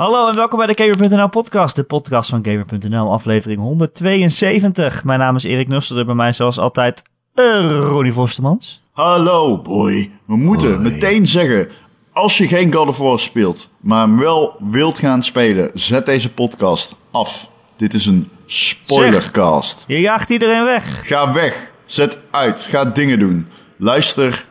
[0.00, 5.04] Hallo en welkom bij de Gamer.nl podcast, de podcast van Gamer.nl, aflevering 172.
[5.04, 7.02] Mijn naam is Erik Nusselder, bij mij zoals altijd
[7.34, 8.82] uh, Ronnie Vostermans.
[8.92, 10.90] Hallo boy, we moeten Hoi.
[10.90, 11.68] meteen zeggen,
[12.12, 16.32] als je geen God of War speelt, maar hem wel wilt gaan spelen, zet deze
[16.32, 17.48] podcast af.
[17.76, 19.84] Dit is een spoilercast.
[19.86, 21.08] Je jaagt iedereen weg.
[21.08, 23.46] Ga weg, zet uit, ga dingen doen.
[23.76, 24.46] Luister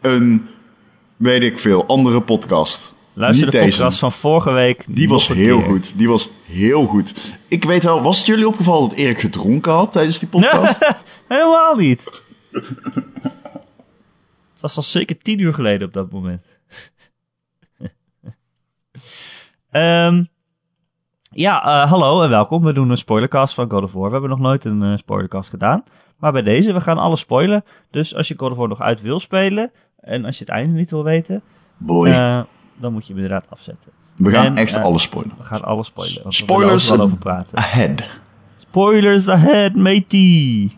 [0.00, 0.48] een,
[1.16, 2.89] weet ik veel, andere podcast.
[3.12, 3.70] Luister Niet de deze.
[3.70, 4.84] podcast van vorige week.
[4.88, 5.66] Die was heel keer.
[5.68, 5.98] goed.
[5.98, 7.38] Die was heel goed.
[7.48, 10.94] Ik weet wel, was het jullie opgevallen dat Erik gedronken had tijdens die podcast?
[11.28, 12.22] Helemaal niet.
[14.50, 16.42] Het was al zeker tien uur geleden op dat moment.
[19.70, 20.24] Ehm,
[21.30, 22.64] ja, eh, hallo en welkom.
[22.64, 24.06] We doen een spoilercast van God of War.
[24.06, 25.84] We hebben nog nooit een eh, spoilercast gedaan.
[26.16, 27.64] Maar bij deze, we gaan alles spoilen.
[27.90, 29.72] Dus als je God of War nog uit wil spelen...
[30.00, 31.42] en als je het einde niet wil weten...
[31.76, 32.40] Boy, eh,
[32.80, 33.92] dan moet je hem inderdaad afzetten.
[34.16, 35.34] we gaan en, echt eh, alles spoilen.
[35.38, 36.22] We gaan alles spoilen.
[36.22, 37.58] Want Spoilers we overal over praten.
[37.58, 38.02] Ahead.
[38.56, 40.70] Spoilers ahead, matey.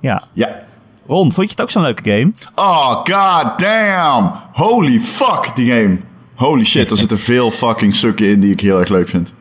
[0.00, 0.22] Ja.
[0.32, 0.64] Ja.
[1.06, 2.32] Ron, vond je het ook zo'n leuke game?
[2.54, 4.32] Oh, god damn.
[4.52, 5.98] Holy fuck, die game.
[6.34, 9.32] Holy shit, er zitten veel fucking stukken in die ik heel erg leuk vind.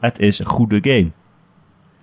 [0.00, 1.10] Het is een goede game.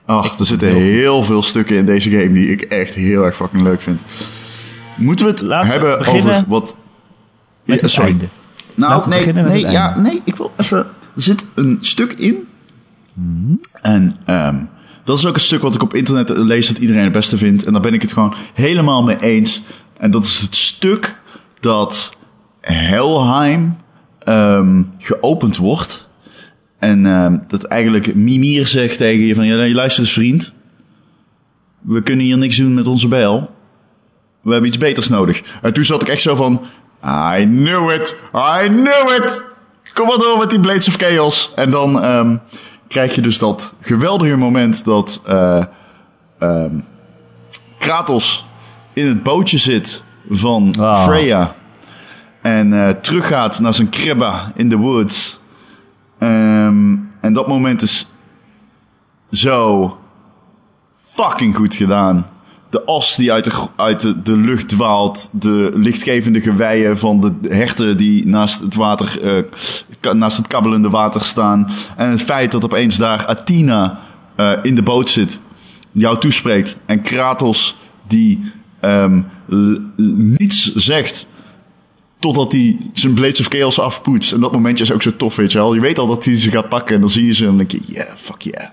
[0.06, 3.62] Ach, er zitten heel veel stukken in deze game die ik echt heel erg fucking
[3.62, 4.04] leuk vind.
[4.96, 6.76] Moeten we het Laten hebben beginnen over wat...
[7.64, 8.10] Met Ja, sorry.
[8.10, 8.26] einde.
[8.76, 10.78] Nou, nee, nee, ja, nee, ik wil even...
[11.16, 12.48] Er zit een stuk in.
[13.82, 14.64] En ehm,
[15.04, 17.64] dat is ook een stuk wat ik op internet lees dat iedereen het beste vindt.
[17.64, 19.62] En daar ben ik het gewoon helemaal mee eens.
[19.98, 21.22] En dat is het stuk
[21.60, 22.18] dat
[22.62, 23.76] Helheim
[24.20, 26.08] ehm, geopend wordt.
[26.80, 29.46] En ehm, dat eigenlijk Mimir zegt tegen je van...
[29.46, 30.54] Ja, je luister eens vriend.
[31.82, 33.50] We kunnen hier niks doen met onze bijl.
[34.42, 35.44] We hebben iets beters nodig.
[35.62, 36.62] En toen zat ik echt zo van...
[37.06, 38.16] I knew it!
[38.34, 39.44] I knew it!
[39.94, 41.52] Kom maar door met die Blades of Chaos.
[41.56, 42.36] En dan ehm,
[42.88, 45.22] krijg je dus dat geweldige moment dat
[46.40, 46.80] ehm,
[47.78, 48.46] Kratos
[48.94, 51.04] in het bootje zit van Ah.
[51.04, 51.56] Freya.
[52.42, 55.40] En eh, teruggaat naar zijn kribba in de woods.
[56.20, 58.08] Ehm, en dat moment is
[59.32, 59.98] zo
[61.04, 62.26] fucking goed gedaan.
[62.76, 65.30] De as die uit de, uit de, de lucht dwaalt.
[65.32, 69.22] De lichtgevende geweien van de herten die naast het water,
[70.02, 71.70] eh, naast het kabbelende water staan.
[71.98, 74.00] En het feit dat opeens daar Athena
[74.36, 75.40] eh, in de boot zit.
[75.92, 76.78] Jou toespreekt.
[76.86, 77.78] En Kratos
[78.08, 79.22] die ehm,
[80.38, 81.28] niets zegt.
[82.20, 84.32] Totdat hij zijn Blades of Chaos afpoetst.
[84.32, 85.74] En dat momentje is ook zo tof, weet je wel.
[85.74, 86.96] Je weet al dat hij ze gaat pakken.
[86.96, 88.68] En dan zie je ze en dan denk je, yeah, fuck yeah.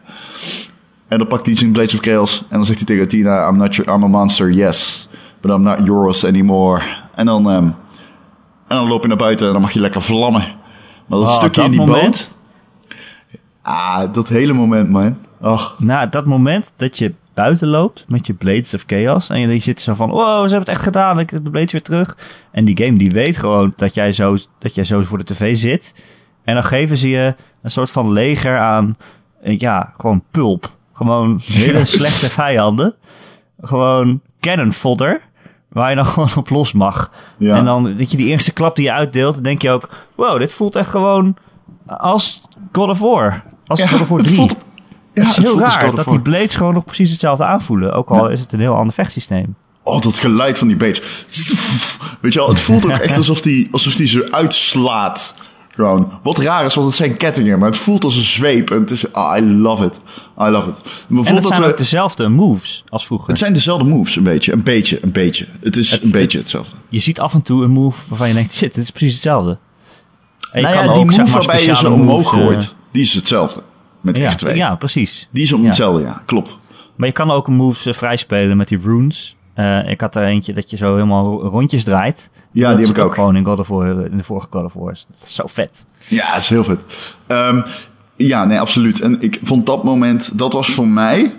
[1.13, 2.39] En dan pakt hij zijn Blades of Chaos.
[2.49, 5.09] En dan zegt hij tegen Tina, I'm, not your, I'm a monster, yes.
[5.41, 6.83] But I'm not yours anymore.
[7.15, 7.75] En dan, ehm, en
[8.77, 10.41] dan loop je naar buiten en dan mag je lekker vlammen.
[11.07, 12.03] Maar dat Ah, stukje dat in die moment?
[12.05, 12.37] boot...
[13.63, 15.17] Ah, dat hele moment, man.
[15.41, 19.29] Ach, Na dat moment dat je buiten loopt met je Blades of Chaos.
[19.29, 21.19] En je zit zo van, wow, ze hebben het echt gedaan.
[21.19, 22.17] Ik heb de Blades weer terug.
[22.51, 25.57] En die game die weet gewoon dat jij zo, dat jij zo voor de tv
[25.57, 26.05] zit.
[26.45, 28.97] En dan geven ze je een soort van leger aan,
[29.43, 30.81] eh, ja, gewoon pulp.
[31.07, 32.95] Gewoon hele slechte vijanden.
[33.61, 35.21] Gewoon cannon fodder.
[35.69, 37.11] Waar je dan gewoon op los mag.
[37.39, 37.57] Ja.
[37.57, 40.39] En dan dat je die eerste klap die je uitdeelt, dan denk je ook, wow,
[40.39, 41.37] dit voelt echt gewoon
[41.87, 42.43] als
[42.73, 43.43] God of War.
[43.67, 44.39] Als ja, God of War het 3.
[44.39, 44.57] voelt...
[45.15, 47.93] Ja, het is het heel raar dat die blades gewoon nog precies hetzelfde aanvoelen.
[47.93, 49.57] Ook al is het een heel ander vechtsysteem.
[49.83, 51.01] Oh, dat geluid van die beets.
[52.21, 55.35] Weet je wel, het voelt ook echt alsof die, alsof die ze uitslaat.
[55.75, 56.13] Gewoon.
[56.23, 58.71] Wat raar is, want het zijn kettingen, maar het voelt als een zweep.
[58.71, 60.01] En het is, ah, I love it.
[60.41, 60.77] I love it.
[60.77, 63.29] En Bijvoorbeeld het zijn we, ook dezelfde moves als vroeger.
[63.29, 64.53] het zijn dezelfde moves, een beetje.
[64.53, 65.47] Een beetje, een beetje.
[65.61, 66.77] Het is Het- een beetje hetzelfde.
[66.89, 69.59] Je ziet af en toe een move waarvan je denkt, shit, dit is precies hetzelfde.
[70.53, 72.75] En je nou kan ja, die move zeg maar, waarbij je speciale omhoog eh, gooit,
[72.93, 73.63] die is hetzelfde.
[74.01, 74.57] Met ja, echt twee.
[74.57, 75.29] ja, precies.
[75.31, 75.67] Die is om Ja.
[75.67, 76.23] hetzelfde, ja.
[76.27, 76.59] Klopt.
[76.97, 79.37] Maar je kan ook moves uh, vrijspelen met die runes.
[79.55, 82.31] Eh, ik had er eentje dat je zo helemaal rondjes draait.
[82.53, 83.15] Ja, Dat die heb ik ook.
[83.15, 85.07] Gewoon in, God of War, in de vorige God of Wars.
[85.09, 85.85] Dat is zo vet.
[86.09, 86.81] Ja, dat is heel vet.
[87.27, 87.61] Ehm,
[88.17, 89.01] ja, nee, absoluut.
[89.01, 91.35] En ik vond dat moment, dat was voor mij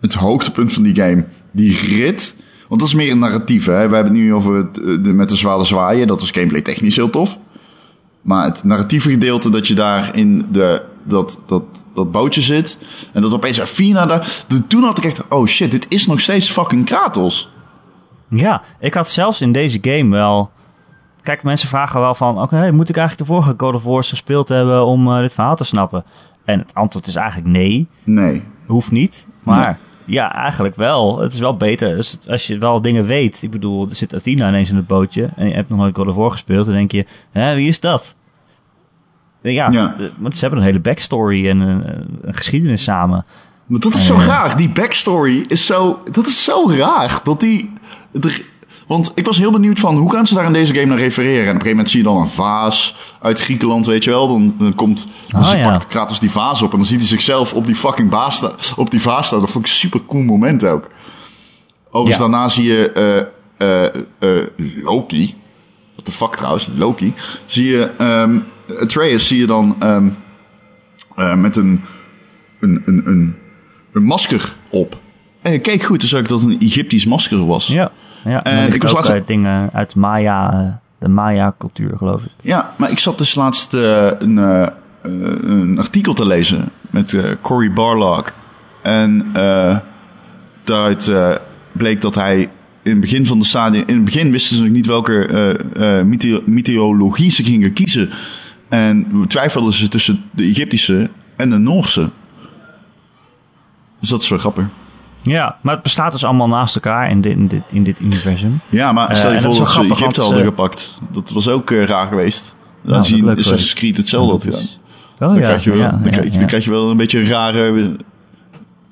[0.00, 1.24] het hoogtepunt van die game.
[1.50, 2.36] Die rit.
[2.68, 3.88] Want dat is meer een narratief, hè.
[3.88, 6.06] We hebben het nu over het, eh, de, met de zware zwaaien.
[6.06, 7.38] Dat was gameplay technisch heel tof.
[8.20, 11.62] Maar het narratieve gedeelte dat je daar in de, dat, dat,
[11.94, 12.78] dat bootje zit.
[13.12, 14.44] En dat opeens Afina daar...
[14.68, 17.50] Toen had ik echt, oh shit, dit is nog steeds fucking Kratos.
[18.28, 20.50] Ja, ik had zelfs in deze game wel...
[21.22, 22.42] Kijk, mensen vragen wel van...
[22.42, 25.56] Oké, moet ik eigenlijk de vorige God of Wars gespeeld hebben om eh, dit verhaal
[25.56, 26.04] te snappen?
[26.44, 27.88] En het antwoord is eigenlijk nee.
[28.04, 28.42] Nee.
[28.66, 29.28] Hoeft niet.
[29.42, 31.18] Maar ja, eigenlijk wel.
[31.18, 33.42] Het is wel beter dus als je wel dingen weet.
[33.42, 35.30] Ik bedoel, er zit Athena ineens in het bootje...
[35.36, 36.66] en je hebt nog nooit God of War gespeeld...
[36.66, 38.16] dan denk je, hè, wie is dat?
[39.52, 39.94] Ja, Ja.
[39.98, 41.82] eh, want ze hebben een hele backstory en een,
[42.22, 43.24] een geschiedenis samen.
[43.66, 44.26] Maar dat is zo Eh.
[44.26, 44.56] raar.
[44.56, 46.02] Die backstory is zo...
[46.10, 47.20] Dat is zo raar.
[47.24, 47.72] Dat die...
[48.20, 48.42] er-
[48.86, 49.96] want ik was heel benieuwd van...
[49.96, 51.32] Hoe gaan ze daar in deze game naar refereren?
[51.34, 54.28] En op een gegeven moment zie je dan een vaas uit Griekenland, weet je wel.
[54.28, 55.06] Dan, dan komt...
[55.26, 55.70] Dus Ah, ze ja.
[55.70, 56.70] pakt Kratos die vaas op.
[56.72, 59.40] En dan ziet hij zichzelf op die fucking sta- op die vaas staan.
[59.40, 60.90] Dat vond ik een super cool moment ook.
[61.90, 62.30] Overigens, Ja.
[62.30, 62.92] daarna zie je...
[63.58, 64.46] eh, eh, eh,
[64.82, 65.34] Loki...
[65.92, 66.68] What the fuck trouwens?
[66.76, 67.14] Loki.
[67.44, 67.90] Zie je...
[67.98, 68.38] ehm
[68.80, 69.76] Atreus zie je dan...
[69.78, 70.08] ehm,
[71.16, 71.80] eh, met een...
[72.60, 73.34] Een, een, een,
[73.92, 74.98] een masker op.
[75.42, 77.66] En ik keek goed, zag ik dat het een Egyptisch masker was.
[77.66, 77.90] Ja,
[78.24, 78.42] ja.
[78.42, 82.30] En En ik was ook laatst- uit dingen uit Maya, eh, de Maya-cultuur, geloof ik.
[82.42, 84.68] Ja, maar ik zat dus laatst eh, een, eh, eh,
[85.42, 88.32] een artikel te lezen met eh, Cory Barlog.
[88.82, 89.76] En eh,
[90.64, 91.30] daaruit eh,
[91.72, 92.38] bleek dat hij
[92.82, 93.82] in het begin van de stadium...
[93.86, 96.06] In het begin wisten ze nog niet welke eh, eh,
[96.46, 98.10] mythologie ze gingen kiezen.
[98.68, 102.10] En twijfelden ze tussen de Egyptische en de Noorse.
[104.00, 104.64] Dus dat is wel grappig.
[105.22, 108.60] Ja, maar het bestaat dus allemaal naast elkaar in dit, in dit, in dit universum.
[108.68, 110.98] Ja, maar Eh, stel je en dat voor dat, ze Egypte hadden ze- gepakt.
[111.12, 112.54] Dat was ook eh, raar geweest.
[112.82, 113.78] Dan Nou, zie je dat leuk Assassin's geweest.
[113.78, 114.60] Creed hetzelfde had gedaan.
[114.60, 117.18] Oh Dan, ja, krijg je wel, ja, dan, ja, krijg, dan je wel een beetje
[117.20, 118.00] een rare, een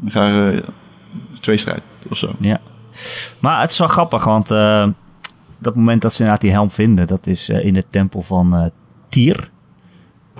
[0.06, 0.64] rare
[1.40, 2.32] tweestrijd of zo.
[2.40, 2.60] Ja.
[3.38, 4.86] Maar het is wel grappig, want eh,
[5.58, 8.54] dat moment dat ze inderdaad die helm vinden, dat is eh, in de tempel van
[8.56, 8.64] eh
[9.08, 9.50] Tyr.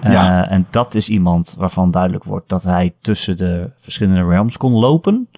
[0.05, 0.49] Eh, Ja.
[0.49, 5.29] En dat is iemand waarvan duidelijk wordt dat hij tussen de verschillende realms kon lopen.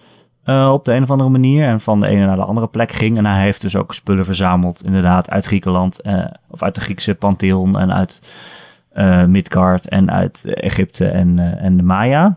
[0.44, 1.68] eh, op de een of andere manier.
[1.68, 3.18] En van de ene naar de andere plek ging.
[3.18, 6.00] En hij heeft dus ook spullen verzameld, inderdaad, uit Griekenland.
[6.00, 8.22] eh, of uit de Griekse Pantheon en uit
[8.92, 12.34] eh, Midgard en uit Egypte en, eh, en de Maya.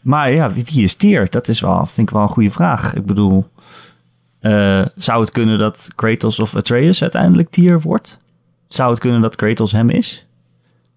[0.00, 1.26] Maar ja, wie, is Tyr?
[1.30, 2.94] Dat is wel, vind ik wel een goede vraag.
[2.94, 3.46] Ik bedoel,
[4.40, 8.18] eh, zou het kunnen dat Kratos of Atreus uiteindelijk Tyr wordt?
[8.74, 10.26] Zou het kunnen dat Kratos hem is?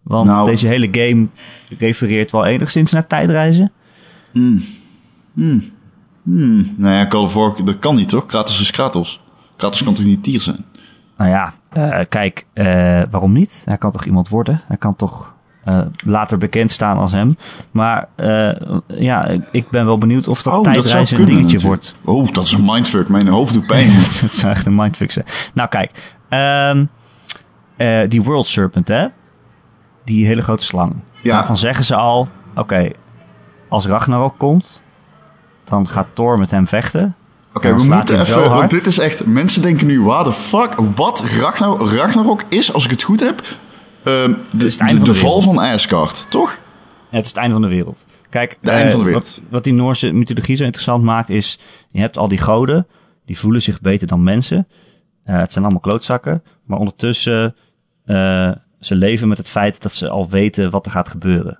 [0.04, 1.28] Want Nou- deze hele game
[1.78, 3.72] refereert wel enigszins naar tijdreizen.
[4.32, 4.64] Hmm,
[6.76, 8.26] nou ja, Call of War, dat kan niet toch?
[8.26, 9.22] Kratos is Kratos.
[9.56, 10.66] Kratos kan toch niet Tier zijn?
[11.18, 12.66] Nou ja, eh, kijk, eh,
[13.12, 13.62] waarom niet?
[13.66, 14.62] Hij kan toch iemand worden?
[14.68, 17.38] Hij kan toch eh, later bekend staan als hem.
[17.72, 18.50] Maar eh,
[18.88, 21.68] ja, ik- ben wel benieuwd of dat Oh, dat tijdreizen een dingetje natuurlijk.
[21.68, 21.96] wordt.
[22.06, 23.08] Oh, dat is een mindfuck.
[23.10, 23.88] Mijn hoofd doet pijn.
[24.22, 25.26] dat zou echt een mindfuck zijn.
[25.54, 25.92] Nou kijk,
[26.30, 26.86] ehm,
[27.78, 29.08] eh, die World Serpent hè,
[30.04, 30.96] die hele grote slang.
[31.22, 31.34] Ja.
[31.34, 32.92] Daarvan zeggen ze al, oké,
[33.70, 34.84] als Ragnarok komt,
[35.64, 37.16] dan gaat Thor met hem vechten.
[37.54, 41.24] Oké, we moeten even, want dit is echt, mensen denken nu, waar de fuck, wat
[41.40, 43.42] Ragnar, Ragnarok is, als ik het goed heb,
[44.04, 46.60] ehm, de, val van Asgard, toch?
[47.10, 48.06] Ja, het is het einde van de wereld.
[48.30, 49.24] Kijk, De einde eh, van de wereld.
[49.24, 51.60] Wat, wat die Noorse mythologie zo interessant maakt is,
[51.90, 52.88] je hebt al die goden,
[53.26, 54.68] die voelen zich beter dan mensen.
[55.24, 57.56] Eh, het zijn allemaal klootzakken, maar ondertussen,
[58.08, 61.60] eh, ze leven met het feit dat ze al weten wat er gaat gebeuren.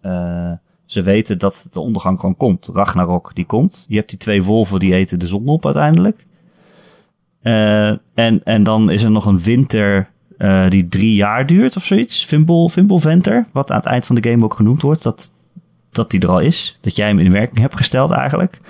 [0.00, 0.52] Eh,
[0.84, 2.68] ze weten dat de ondergang gewoon komt.
[2.72, 3.84] Ragnarok, die komt.
[3.88, 6.26] Je hebt die twee wolven, die eten de zon op uiteindelijk.
[7.42, 10.08] Eh, en, en dan is er nog een winter
[10.68, 12.24] die drie jaar duurt of zoiets.
[12.24, 15.02] Fimbul, Fimbulventer, wat aan het eind van de game ook genoemd wordt.
[15.02, 15.30] Dat,
[15.90, 16.78] dat die er al is.
[16.80, 18.60] Dat jij hem in werking hebt gesteld eigenlijk.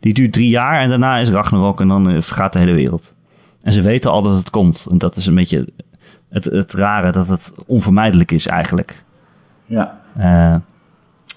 [0.00, 3.14] Die duurt drie jaar en daarna is Ragnarok en dan vergaat de hele wereld.
[3.62, 4.86] En ze weten al dat het komt.
[4.90, 5.66] En dat is een beetje
[6.36, 9.04] het, het rare dat het onvermijdelijk is eigenlijk.
[9.66, 9.98] Ja.
[10.16, 10.54] Eh,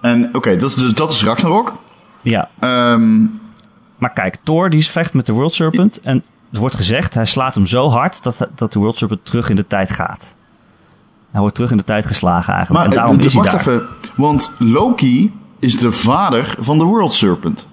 [0.02, 1.74] En oké, dat, is- dus dat is Ragnarok.
[2.22, 3.22] ja, Ehm,
[3.98, 6.02] maar kijk, Thor die vecht met de World Serpent.
[6.02, 9.50] En er wordt gezegd, hij slaat hem zo hard dat, dat de World Serpent terug
[9.50, 10.36] in de tijd gaat.
[11.32, 12.84] Hij wordt terug in de tijd geslagen eigenlijk.
[12.84, 13.74] maar en daarom eh, is hij wacht daar.
[13.74, 17.68] even, want Loki is de vader van de World Serpent.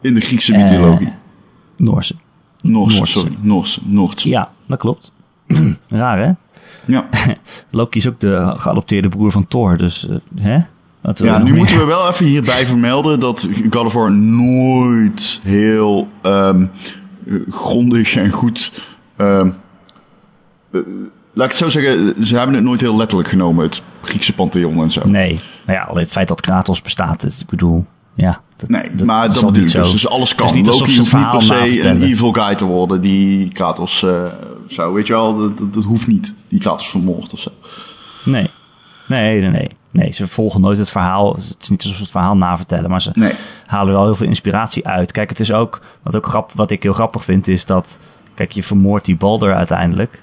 [0.00, 1.06] In de Griekse mythologie.
[1.06, 1.12] Eh,
[1.76, 2.14] Noorse.
[2.60, 3.18] Noorse, Noorse.
[3.18, 4.28] sorry, Noorse, Noorse.
[4.28, 5.12] Ja, dat klopt.
[5.88, 6.32] Raar hè?
[6.84, 7.08] Ja.
[7.70, 10.58] Loki is ook de geadopteerde broer van Thor, dus eh, hè?
[11.00, 11.54] Wil Ja, nu meer?
[11.54, 16.64] moeten we wel even hierbij vermelden dat God of War nooit heel ehm,
[17.26, 18.72] eh, grondig en goed.
[19.16, 19.48] ehm,
[20.72, 20.80] eh,
[21.32, 24.82] laat ik het zo zeggen, ze hebben het nooit heel letterlijk genomen, het Griekse pantheon
[24.82, 25.00] en zo.
[25.04, 28.40] Nee, maar ja, alleen het feit dat Kratos bestaat, is, ik bedoel, ja.
[28.56, 29.92] Dat, Nee, maar is dat bedoel ik dus.
[29.92, 30.46] Dus alles Het kan.
[30.46, 34.24] Loki het hoeft niet per se een evil guy te worden die Kratos eh
[34.72, 36.34] zou, weet je wel, dat, dat, dat hoeft niet.
[36.48, 37.50] Die Kratos vermoord of zo.
[38.24, 38.50] Nee.
[39.08, 39.68] Nee, nee, nee.
[39.90, 41.34] Nee, ze volgen nooit het verhaal.
[41.34, 43.32] Het is niet alsof ze het verhaal navertellen, maar ze Nee.
[43.66, 45.12] halen er wel heel veel inspiratie uit.
[45.12, 47.98] Kijk, het is ook, wat, ook grap, wat ik heel grappig vind, is dat,
[48.34, 50.22] kijk, je vermoordt die Balder uiteindelijk.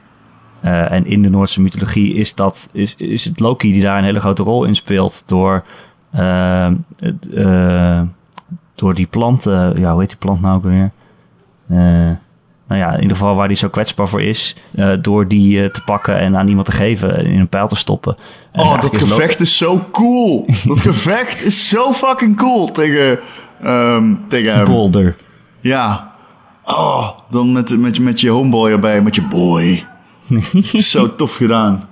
[0.62, 4.04] Eh, en in de Noordse mythologie is, dat, is, is het Loki die daar een
[4.04, 5.64] hele grote rol in speelt door,
[6.12, 6.66] eh,
[7.36, 8.02] eh,
[8.76, 10.92] door die planten, ja, hoe heet die plant nou ook weer?
[12.70, 15.64] Eh, nou ja, in ieder geval waar hij zo kwetsbaar voor is, eh, door die
[15.64, 18.18] eh, te pakken en aan iemand te geven, in een pijl te stoppen.
[18.52, 20.46] En Oh, dat is gevecht is zo cool.
[20.68, 23.20] Dat gevecht is zo fucking cool tegen,
[23.62, 24.66] ehm, tegen hem.
[24.66, 25.16] Boulder.
[25.62, 26.12] Ja.
[26.66, 29.86] Oh, dan met, met, je- met je homeboy erbij, met je boy.
[30.92, 31.88] Zo tof gedaan.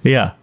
[0.00, 0.34] Ja.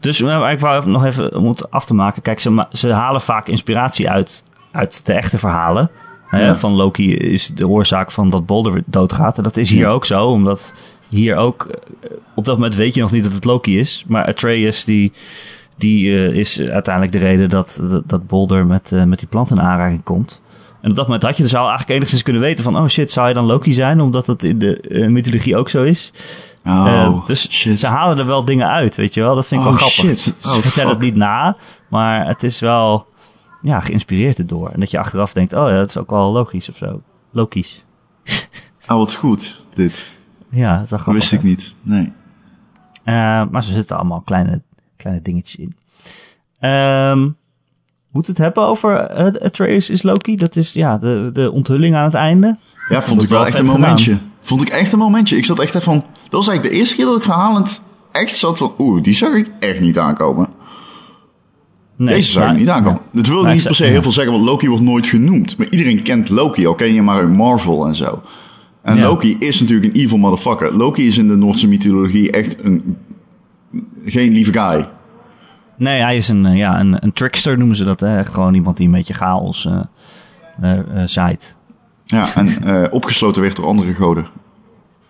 [0.00, 2.22] Dus nou, ik wou nog even om het af te maken.
[2.22, 5.90] Kijk, ze, ze halen vaak inspiratie uit, uit de echte verhalen.
[6.40, 6.56] Ja.
[6.56, 9.36] Van Loki is de oorzaak van dat Boulder doodgaat.
[9.36, 9.88] En dat is hier Ja.
[9.90, 10.74] ook zo, omdat
[11.08, 11.66] hier ook...
[12.02, 14.04] eh, Op dat moment weet je nog niet dat het Loki is.
[14.08, 15.12] Maar Atreus, die,
[15.76, 19.50] die eh, is uiteindelijk de reden dat, dat, dat Boulder met, eh, met die plant
[19.50, 20.42] in aanraking komt.
[20.80, 22.76] En op dat moment had je dus al eigenlijk enigszins kunnen weten van...
[22.76, 24.00] Oh shit, zou hij dan Loki zijn?
[24.00, 26.12] Omdat dat in de mythologie ook zo is.
[26.66, 27.78] Oh, dus shit.
[27.78, 29.34] ze halen er wel dingen uit, weet je wel.
[29.34, 30.18] Dat vind ik Oh, wel grappig.
[30.18, 30.34] shit.
[30.38, 31.56] Ze Oh, vertellen het niet na,
[31.88, 33.06] maar het is wel
[33.62, 34.68] ja, geïnspireerd erdoor.
[34.68, 37.02] En dat je achteraf denkt, oh ja, dat is ook wel logisch of zo.
[37.30, 37.84] Logisch.
[38.88, 40.10] Oh, wat goed, dit.
[40.50, 41.74] Ja, dat wist ik niet.
[41.82, 42.12] Nee.
[43.04, 44.62] Eh, maar ze zitten allemaal kleine,
[44.96, 45.76] kleine dingetjes in.
[46.58, 47.28] Ehm
[48.12, 50.36] moet het hebben over uh, Atreus is Loki?
[50.36, 52.58] Dat is ja, de, de onthulling aan het einde.
[52.88, 53.80] Ja, vond ik wel wel echt een gedaan.
[53.80, 54.18] momentje.
[54.40, 55.36] Vond ik echt een momentje.
[55.36, 56.04] Ik zat echt van...
[56.22, 58.72] Dat was eigenlijk de eerste keer dat ik verhalend echt zat van...
[58.78, 60.48] Oeh, die zag ik echt niet aankomen.
[62.02, 63.00] Nee, Deze zag ik niet aankomen.
[63.12, 65.58] Dat wil Maar niet per se heel veel zeggen, want Loki wordt nooit genoemd.
[65.58, 68.22] Maar iedereen kent Loki, al ken je maar uit Marvel en zo.
[68.82, 69.02] En Ja.
[69.02, 70.76] Loki is natuurlijk een evil motherfucker.
[70.76, 72.96] Loki is in de Noordse mythologie echt een...
[74.04, 74.88] Geen lieve guy.
[75.76, 78.00] Nee, hij is een, eh, ja, een, een trickster noemen ze dat.
[78.00, 78.18] Hè?
[78.18, 79.68] Echt gewoon iemand die een beetje chaos
[80.60, 81.56] eh, zaait.
[82.04, 84.26] Ja, en opgesloten werd door andere goden.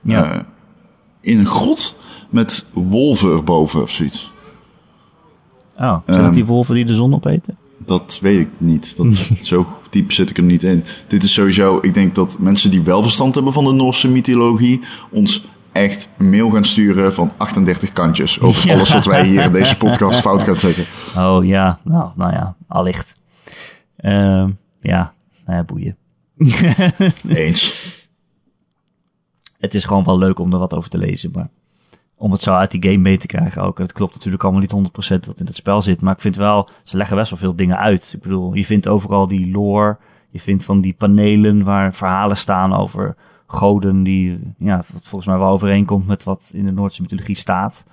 [0.01, 0.47] Ja.
[1.21, 1.99] In een grot
[2.31, 4.32] met wolven erboven of zoiets.
[5.77, 7.57] Oh, zijn ehm, die wolven die de zon opeten?
[7.79, 8.97] Dat weet ik niet.
[8.97, 9.07] Dat,
[9.43, 10.85] zo diep zit ik er niet in.
[11.07, 14.81] Dit is sowieso, ik denk dat mensen die wel verstand hebben van de Noorse mythologie,
[15.11, 18.75] ons echt een mail gaan sturen van 38 kantjes over Ja.
[18.75, 20.85] alles wat wij hier in deze podcast fout gaan zeggen.
[21.17, 23.17] Oh ja, nou, nou ja, allicht.
[23.97, 24.51] Ehm,
[24.81, 25.13] ja,
[25.47, 25.97] nou ja, boeien.
[27.29, 27.91] Eens.
[29.59, 31.49] Het is gewoon wel leuk om er wat over te lezen, maar
[32.23, 33.79] om het zo uit die game mee te krijgen ook.
[33.79, 36.69] Het klopt natuurlijk allemaal niet 100% wat in het spel zit, maar ik vind wel,
[36.83, 38.13] ze leggen best wel veel dingen uit.
[38.15, 39.97] Ik bedoel, je vindt overal die lore,
[40.31, 43.15] je vindt van die panelen waar verhalen staan over
[43.47, 47.85] goden die, ja, volgens mij wel overeenkomt met wat in de Noordse mythologie staat.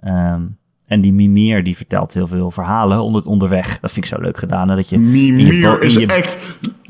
[0.00, 0.42] Ehm,
[0.86, 3.80] en die Mimir, die vertelt heel veel verhalen onder, onderweg.
[3.80, 4.68] Dat vind ik zo leuk gedaan.
[4.68, 4.76] Hè?
[4.76, 6.38] Dat je, Mimir is je- echt...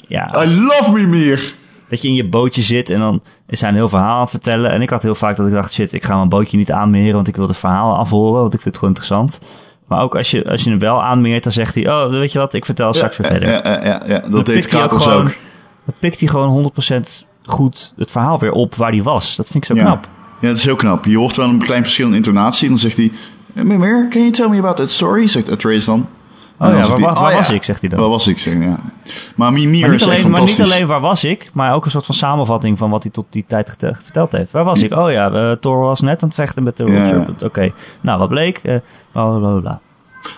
[0.08, 1.54] ja, I love Mimir!
[1.88, 4.30] Dat je in je bootje zit en dan is hij een heel verhaal aan het
[4.30, 4.70] vertellen.
[4.70, 7.14] En ik had heel vaak dat ik dacht, shit, ik ga mijn bootje niet aanmeren,
[7.14, 9.40] want ik wil het verhaal afhoren, want ik vind het gewoon interessant.
[9.86, 12.38] Maar ook als je, als je hem wel aanmeert, dan zegt hij, oh, weet je
[12.38, 13.48] wat, ik vertel straks weer verder.
[13.48, 15.32] Ja, ja, ja, ja, dat deed hij ook Kratos gewoon-.
[15.84, 16.72] Dan pikt hij gewoon
[17.22, 19.36] 100% goed het verhaal weer op waar hij was.
[19.36, 20.08] Dat vind ik zo knap.
[20.40, 21.04] Ja, dat is heel knap.
[21.04, 22.68] Je hoort wel een klein verschil in intonatie.
[22.68, 23.12] Dan zegt hij...
[23.52, 25.26] Mimir, can you tell me about that story?
[25.26, 26.08] Zegt Atreus dan.
[26.58, 27.98] Oh ja, waar, "Oh was ja." ik, zegt hij dan.
[28.00, 28.78] Waar was ik, zeg ja.
[29.36, 31.84] Maar Mimir Maar niet, is echt alleen, maar niet alleen waar was ik, maar ook
[31.84, 34.52] een soort van samenvatting van wat hij tot die tijd verteld heeft.
[34.52, 34.92] Waar was ik?
[34.94, 36.98] Oh ja, Thor was net aan het vechten met de Ja.
[36.98, 37.42] Road Serpent.
[37.42, 38.60] Oké, nou wat bleek?
[38.62, 38.76] Eh
[39.12, 39.80] bla bla bla.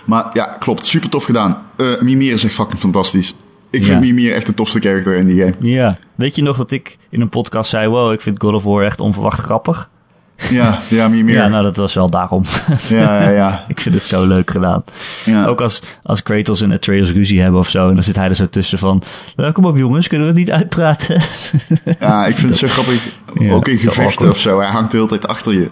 [0.05, 0.87] Maar ja, klopt.
[0.87, 1.63] Super tof gedaan.
[1.77, 3.35] Eh, Mimir is echt fucking fantastisch.
[3.71, 4.01] Ik vind.
[4.01, 5.55] Mimir echt de tofste character in die game.
[5.61, 5.99] Ja.
[6.15, 8.85] Weet je nog dat ik in een podcast zei, wow, ik vind God of War
[8.85, 9.91] echt onverwacht grappig?
[10.51, 11.35] Ja, ja, Mimir.
[11.35, 12.43] Ja, nou dat was wel daarom.
[12.89, 13.65] ja, ja, ja.
[13.69, 14.85] ik vind het zo leuk gedaan.
[15.25, 15.47] ja.
[15.47, 18.35] Ook als, als Kratos en Atreus ruzie hebben of zo, en dan zit hij er
[18.35, 19.03] zo tussen van,
[19.37, 21.21] "Nou, kom op jongens, kunnen we het niet uitpraten?
[22.01, 23.03] ja, ik vind het zo grappig.
[23.39, 24.59] Ja, Ook in zo gevechten of zo.
[24.59, 25.71] Hij hangt de hele tijd achter je.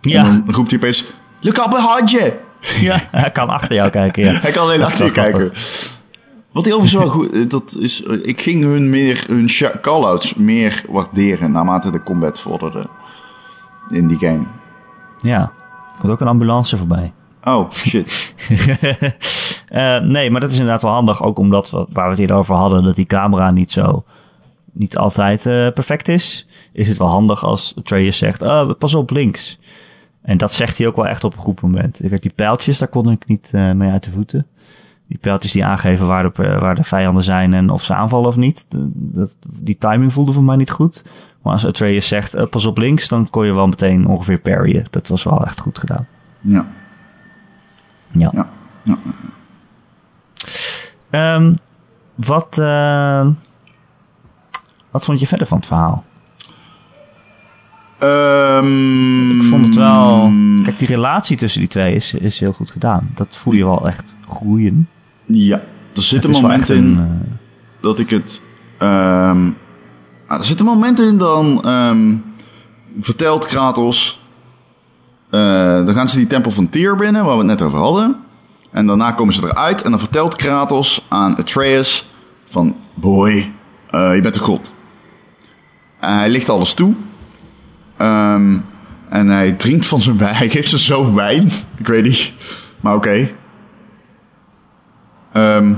[0.00, 1.04] ja, En dan roept hij opeens...
[1.40, 2.32] Look up behind you!
[2.80, 4.32] ja, hij kan achter jou kijken, ja.
[4.40, 5.52] Hij kan alleen achter je kijken.
[6.52, 7.32] Wat hij overigens wel goed...
[7.32, 9.24] eh, Dat is, eh, ik ging hun meer...
[9.28, 12.86] Hun call-outs meer waarderen naarmate de combat vorderde.
[13.88, 14.46] In die game.
[15.18, 15.40] Ja,
[15.94, 17.12] er komt ook een ambulance voorbij.
[17.44, 18.34] Oh, shit.
[19.66, 21.22] Eh, nee, maar dat is inderdaad wel handig.
[21.22, 24.04] Ook omdat, we, waar we het eerder over hadden, dat die camera niet zo...
[24.72, 26.46] niet altijd eh, perfect is.
[26.72, 29.58] Is het wel handig als Atreus zegt, oh, pas op links.
[30.22, 32.04] En dat zegt hij ook wel echt op een goed moment.
[32.04, 34.46] Ik die pijltjes, daar kon ik niet eh, mee uit de voeten.
[35.08, 38.36] Die pijltjes die aangeven waar de, waar de vijanden zijn en of ze aanvallen of
[38.36, 38.64] niet.
[38.68, 41.04] Dat, die timing voelde voor mij niet goed.
[41.42, 44.86] Maar als Atreus zegt, eh, pas op links, dan kon je wel meteen ongeveer parryen.
[44.90, 46.06] Dat was wel echt goed gedaan.
[46.40, 46.66] Ja.
[48.10, 48.30] Ja.
[48.34, 48.48] Ja.
[48.82, 48.98] ja.
[51.10, 51.54] Ehm,
[52.14, 53.28] wat, eh,
[54.90, 56.04] wat vond je verder van het verhaal?
[57.98, 60.32] Ehm, Ik vond het wel...
[60.62, 63.10] Kijk, die relatie tussen die twee is, is heel goed gedaan.
[63.14, 64.88] Dat voel je wel echt groeien.
[65.26, 65.56] Ja,
[65.94, 67.38] er zit een moment in een,
[67.80, 68.42] dat ik het...
[68.78, 69.50] ehm,
[70.28, 72.14] Ah, er zitten momenten in dan ehm,
[73.00, 74.20] vertelt Kratos.
[75.30, 75.40] eh,
[75.84, 78.16] dan gaan ze die tempel van Tyr binnen, waar we het net over hadden.
[78.70, 82.10] En daarna komen ze eruit en dan vertelt Kratos aan Atreus
[82.46, 82.76] van...
[82.94, 83.52] Boy,
[83.90, 84.74] eh, je bent een god.
[86.00, 86.94] En hij ligt alles toe.
[87.96, 88.56] Ehm,
[89.08, 90.34] en hij drinkt van zijn wijn.
[90.42, 91.50] Hij geeft ze zo wijn.
[91.76, 92.32] Ik weet niet.
[92.80, 93.30] Maar oké.
[95.36, 95.74] Ehm,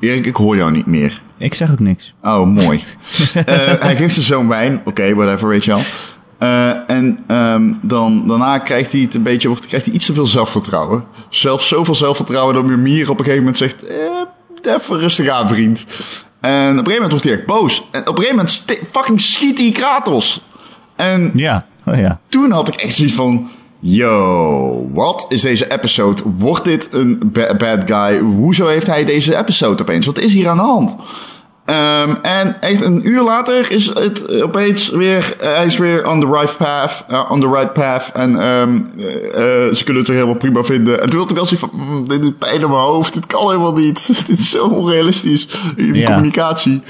[0.00, 1.22] Erik, ik hoor jou niet meer.
[1.38, 2.14] Ik zeg ook niks.
[2.22, 2.82] Oh, mooi.
[3.34, 4.80] Eh, hij geeft ze zo'n wijn.
[4.84, 5.80] Oké, whatever, weet je wel.
[6.38, 10.14] Eh, en ehm, dan, daarna krijgt hij het een beetje, wordt- krijgt hij iets te
[10.14, 11.04] veel zelfvertrouwen.
[11.28, 13.86] Zelfs zoveel zelfvertrouwen dat Mimir op een gegeven moment zegt...
[13.86, 15.86] Eh, even rustig aan, vriend.
[16.40, 17.88] En op een gegeven moment wordt hij echt boos.
[17.90, 20.42] En op een gegeven moment fucking schiet hij Kratos.
[20.96, 22.20] En Ja, oh ja.
[22.28, 23.48] toen had ik echt zoiets van...
[23.80, 26.22] Yo, wat is deze episode?
[26.38, 28.18] Wordt dit een ba- bad guy?
[28.18, 30.06] Hoezo heeft hij deze episode opeens?
[30.06, 30.96] Wat is hier aan de hand?
[31.64, 35.34] Ehm, en echt een uur later is het opeens weer...
[35.40, 37.04] hij is weer on the right path.
[37.08, 38.10] eh, on the right path.
[38.14, 41.02] En ehm, eh, eh, ze kunnen het er helemaal prima vinden.
[41.02, 41.86] En toen had ik wel zoiets van...
[41.86, 43.14] mm, dit doet pijn in mijn hoofd.
[43.14, 44.06] Dit kan helemaal niet.
[44.26, 45.48] dit is zo onrealistisch.
[45.76, 46.06] In de Ja.
[46.06, 46.82] communicatie.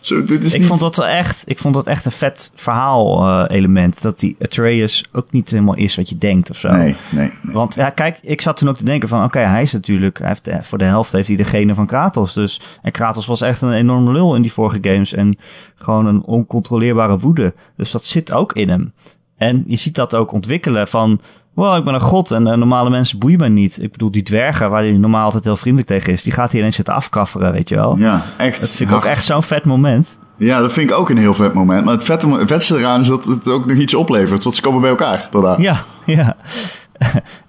[0.00, 0.68] Zo, dit is Ik niet...
[0.68, 4.02] vond dat echt, ik vond dat echt een vet verhaal-element.
[4.02, 6.68] dat die Atreus ook niet helemaal is wat je denkt of zo.
[6.68, 7.54] Nee, nee, nee.
[7.54, 10.28] Want ja, kijk, ik zat toen ook te denken van, oké, hij is natuurlijk, hij
[10.28, 12.34] heeft, eh, voor de helft heeft hij de genen van Kratos.
[12.34, 15.38] Dus, en Kratos was echt een enorme lul in die vorige games en
[15.74, 17.54] gewoon een oncontroleerbare woede.
[17.76, 18.92] Dus dat zit ook in hem.
[19.36, 21.20] En je ziet dat ook ontwikkelen van,
[21.58, 23.82] wow, ik ben een god en eh, normale mensen boeien me niet.
[23.82, 26.60] Ik bedoel, die dwergen waar hij normaal altijd heel vriendelijk tegen is, die gaat hij
[26.60, 27.96] ineens zitten afkafferen, weet je wel.
[27.96, 28.60] Ja, echt.
[28.60, 30.18] Dat vind ik ook echt zo'n vet moment.
[30.36, 31.84] Ja, dat vind ik ook een heel vet moment.
[31.84, 34.42] Maar het, vette, het vetste eraan is dat het ook nog iets oplevert.
[34.42, 35.56] Want ze komen bij elkaar daarna.
[35.58, 36.36] Ja, ja.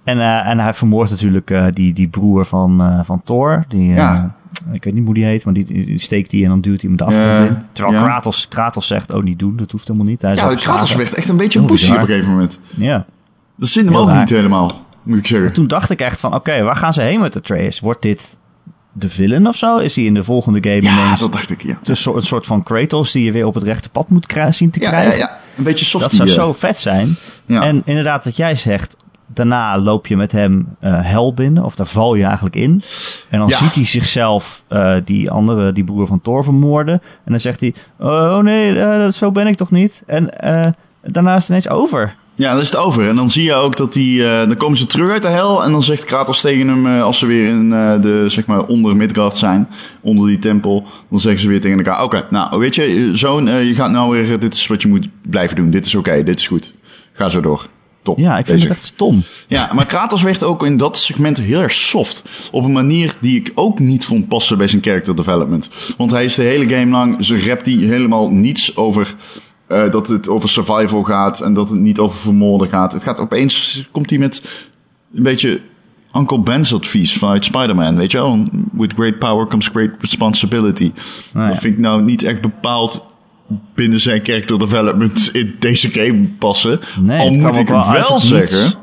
[0.04, 3.64] en, eh, en hij vermoordt natuurlijk eh, die, die broer van, van Thor.
[3.68, 4.38] Die, Ja.
[4.72, 6.88] Ik weet niet hoe die heet, maar die, die steekt die en dan duwt hij
[6.88, 7.58] hem de afgrond in.
[7.72, 8.02] Terwijl ja.
[8.02, 10.22] Kratos, Kratos zegt, oh niet doen, dat hoeft helemaal niet.
[10.22, 12.58] Hij Ja, Kratos werd echt een beetje een pussy op een gegeven moment.
[12.76, 13.06] Ja.
[13.60, 14.18] Dat zit hem ook raar.
[14.18, 14.70] niet helemaal,
[15.02, 15.52] moet ik zeggen.
[15.52, 17.80] Toen dacht ik echt van, oké, waar gaan ze heen met Atreus?
[17.80, 18.38] Wordt dit
[18.92, 19.76] de villain of zo?
[19.78, 21.78] Is hij in de volgende game Ja, ineens dat dacht ik, ja.
[21.84, 24.54] een soort, een soort van Kratos die je weer op het rechte pad moet krijgen,
[24.54, 25.12] zien te Ja, krijgen?
[25.12, 25.38] ja, ja.
[25.56, 26.18] Een beetje softie.
[26.18, 26.44] Dat zou eh.
[26.44, 27.14] zo vet zijn.
[27.46, 27.62] Ja.
[27.62, 28.96] En inderdaad, wat jij zegt,
[29.26, 32.82] daarna loop je met hem eh, hel binnen, of daar val je eigenlijk in.
[33.30, 33.56] En dan Ja.
[33.56, 36.94] ziet hij zichzelf, eh, die andere, die broer van Thor, vermoorden.
[37.24, 40.02] En dan zegt hij, oh nee, eh, zo ben ik toch niet?
[40.06, 42.14] En eh, daarna is het ineens over.
[42.40, 43.08] Ja, dan is het over.
[43.08, 45.64] En dan zie je ook dat die, eh, dan komen ze terug uit de hel.
[45.64, 48.64] En dan zegt Kratos tegen hem, eh, als ze weer in eh, de, zeg maar,
[48.64, 49.68] onder Midgard zijn,
[50.00, 50.84] onder die tempel.
[51.10, 54.38] Dan zeggen ze weer tegen elkaar, oké, nou, weet je, zoon, je gaat nou weer,
[54.38, 55.70] dit is wat je moet blijven doen.
[55.70, 56.72] Dit is oké, dit is goed.
[57.12, 57.68] Ga zo door.
[58.02, 58.18] Top.
[58.18, 58.68] Ja, ik vind Bezig.
[58.68, 59.22] het echt stom.
[59.48, 62.24] Ja, maar Kratos werd ook in dat segment heel erg soft.
[62.50, 65.70] Op een manier die ik ook niet vond passen bij zijn character development.
[65.96, 69.14] Want hij is de hele game lang, ze rapt hij helemaal niets over
[69.70, 72.92] eh, dat het over survival gaat en dat het niet over vermoorden gaat.
[72.92, 74.42] Het gaat opeens, komt hij met
[75.14, 75.60] een beetje
[76.16, 78.44] Uncle Ben's advies vanuit Spider-Man, weet je wel?
[78.72, 80.92] With great power comes great responsibility.
[81.32, 81.52] Nou ja.
[81.52, 83.04] Dat vind ik nou niet echt bepaald
[83.74, 86.80] binnen zijn character development in deze game passen.
[87.00, 88.62] Nee, Al moet ik wel zeggen...
[88.62, 88.76] niets.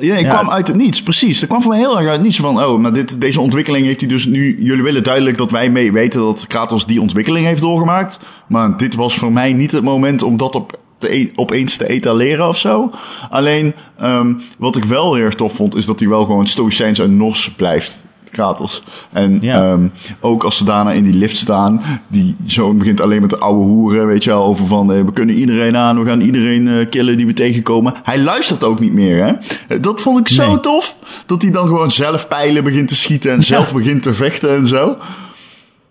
[0.00, 0.30] Ja, ik Ja.
[0.30, 1.40] kwam uit het niets, precies.
[1.40, 3.86] Dat kwam voor mij heel erg uit het niets van, oh, maar dit, deze ontwikkeling
[3.86, 4.56] heeft hij dus nu...
[4.60, 8.20] Jullie willen duidelijk dat wij mee weten dat Kratos die ontwikkeling heeft doorgemaakt.
[8.48, 11.88] Maar dit was voor mij niet het moment om dat op te e- opeens te
[11.88, 12.90] etaleren of zo.
[13.30, 16.98] Alleen, ehm, wat ik wel heel erg tof vond, is dat hij wel gewoon stoïcijns
[16.98, 18.04] en nors blijft.
[18.30, 18.82] Kratos.
[19.12, 19.72] En Ja.
[19.72, 19.86] ehm,
[20.20, 23.64] ook als ze daarna in die lift staan, die zoon begint alleen met de oude
[23.64, 26.88] hoeren, weet je wel, over van eh, we kunnen iedereen aan, we gaan iedereen eh,
[26.90, 27.94] killen die we tegenkomen.
[28.02, 29.32] Hij luistert ook niet meer, hè?
[29.68, 30.60] Eh, Dat vond ik zo Nee.
[30.60, 34.56] tof, dat hij dan gewoon zelf pijlen begint te schieten en zelf begint te vechten
[34.56, 34.96] en zo.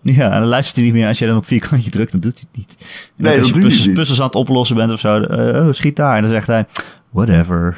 [0.02, 1.06] Ja, en dan luistert hij niet meer.
[1.06, 2.76] Als je dan op vierkantje drukt, dan doet hij het niet.
[3.16, 3.94] En Nee, als dat je puzzels, niet.
[3.96, 6.14] puzzels aan het oplossen bent of zo, eh, oh, schiet daar.
[6.16, 6.66] En dan zegt hij,
[7.10, 7.76] whatever.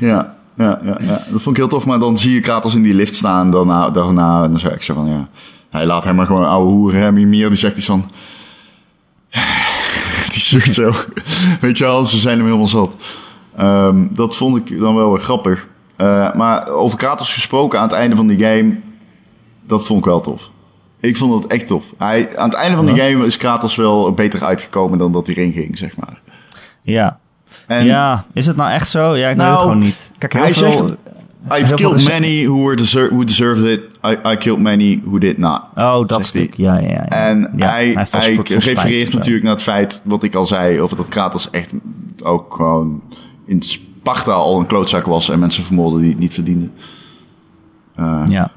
[0.00, 1.86] Ja, ja, ja, ja, dat vond ik heel tof.
[1.86, 4.82] Maar dan zie je Kratos in die lift staan daarna, daarna en dan zei ik
[4.82, 5.28] zo van, ja,
[5.70, 7.00] hij laat hem maar gewoon ouwe hoeren.
[7.00, 8.10] Hè, meer die zegt iets van,
[10.32, 10.92] die zucht zo.
[11.60, 12.94] Weet je wel, ze zijn hem helemaal zat.
[13.56, 15.68] Ehm, dat vond ik dan wel weer grappig.
[15.96, 18.80] Eh, maar over Kratos gesproken aan het einde van die game,
[19.66, 20.50] dat vond ik wel tof.
[21.00, 21.84] Ik vond het echt tof.
[21.98, 25.36] Hij, aan het einde van die game is Kratos wel beter uitgekomen dan dat hij
[25.36, 26.20] erin ging, zeg maar.
[26.82, 27.18] Ja.
[27.70, 29.16] En ja, is het nou echt zo?
[29.16, 30.12] Ja, ik weet Nou, het gewoon niet.
[30.18, 30.72] Kijk, hij veel...
[30.72, 30.94] zegt-
[31.60, 33.80] I've killed many who, were deser who deserved it.
[34.06, 35.60] I, I killed many who did not.
[35.74, 36.54] Oh, dat stuk.
[36.54, 37.04] Ja, ja, ja.
[37.08, 41.08] En ja, hij, spijt refereert natuurlijk naar het feit wat ik al zei over dat
[41.08, 41.72] Kratos echt
[42.22, 43.02] ook gewoon
[43.46, 46.72] in Sparta al een klootzak was en mensen vermoorden die het niet verdienden.
[47.96, 48.50] Eh, Ja.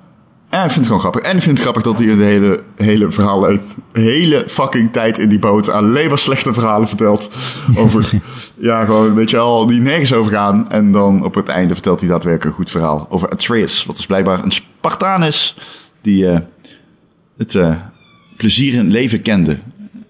[0.53, 1.21] Ja, ik vind het gewoon grappig.
[1.21, 5.17] En ik vind het grappig dat hij de hele, hele verhaal uit, hele fucking tijd
[5.17, 7.31] in die boot alleen maar slechte verhalen vertelt.
[7.77, 8.21] Over,
[8.55, 10.71] ja, gewoon, weet je wel, die nergens over gaan.
[10.71, 13.85] En dan op het einde vertelt hij daadwerkelijk een goed verhaal over Atreus.
[13.85, 15.55] Wat dus blijkbaar een Spartaan is
[16.01, 16.39] die eh,
[17.37, 17.75] het eh,
[18.37, 19.59] plezier in het leven kende.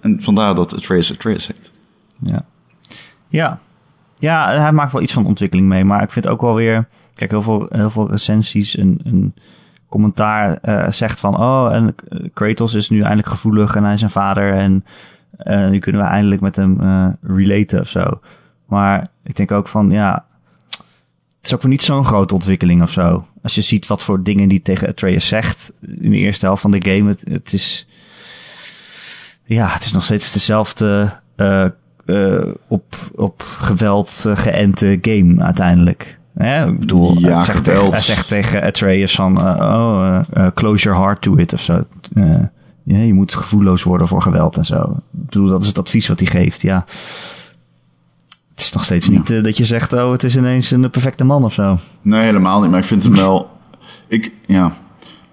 [0.01, 1.71] En vandaar dat Atreus Atreus heet.
[2.19, 2.45] Ja.
[3.27, 3.59] Ja.
[4.19, 5.83] Ja, hij maakt wel iets van ontwikkeling mee.
[5.83, 6.87] Maar ik vind ook wel weer...
[7.15, 9.33] Kijk, heel veel, heel veel recensies en, en
[9.93, 11.37] commentaar eh, zegt van...
[11.37, 11.95] Oh, en
[12.33, 14.53] Kratos is nu eindelijk gevoelig en hij is zijn vader.
[14.53, 14.85] En
[15.37, 18.19] eh, nu kunnen we eindelijk met hem eh relaten of zo.
[18.65, 20.25] Maar ik denk ook van, ja...
[21.37, 23.25] Het is ook weer niet zo'n grote ontwikkeling of zo.
[23.41, 26.71] Als je ziet wat voor dingen die tegen Atreus zegt in de eerste helft van
[26.71, 27.09] de game.
[27.09, 27.87] Het, het is...
[29.43, 31.13] Ja, het is nog steeds dezelfde
[32.67, 36.17] op, op geweld geënte game uiteindelijk.
[36.33, 36.67] Hè?
[36.67, 40.53] Ik bedoel, Ja, hij, zegt tegen, hij zegt tegen Atreus van, eh, oh, eh, eh,
[40.53, 41.83] close your heart to it of zo.
[42.85, 44.81] Ja, je moet gevoelloos worden voor geweld en zo.
[44.81, 46.85] Ik bedoel, dat is het advies wat hij geeft, ja.
[48.51, 51.43] Het is nog steeds niet dat je zegt, oh, het is ineens een perfecte man
[51.43, 51.77] of zo.
[52.01, 52.69] Nee, helemaal niet.
[52.69, 53.49] Maar ik vind hem wel.
[54.07, 54.73] Ik, ja.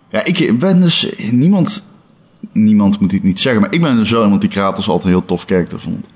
[0.08, 1.12] Ja, ik ben dus.
[1.30, 1.86] Niemand.
[2.52, 3.60] Niemand moet dit niet zeggen.
[3.60, 6.06] Maar ik ben dus wel iemand die Kratos altijd een heel tof karakter vond.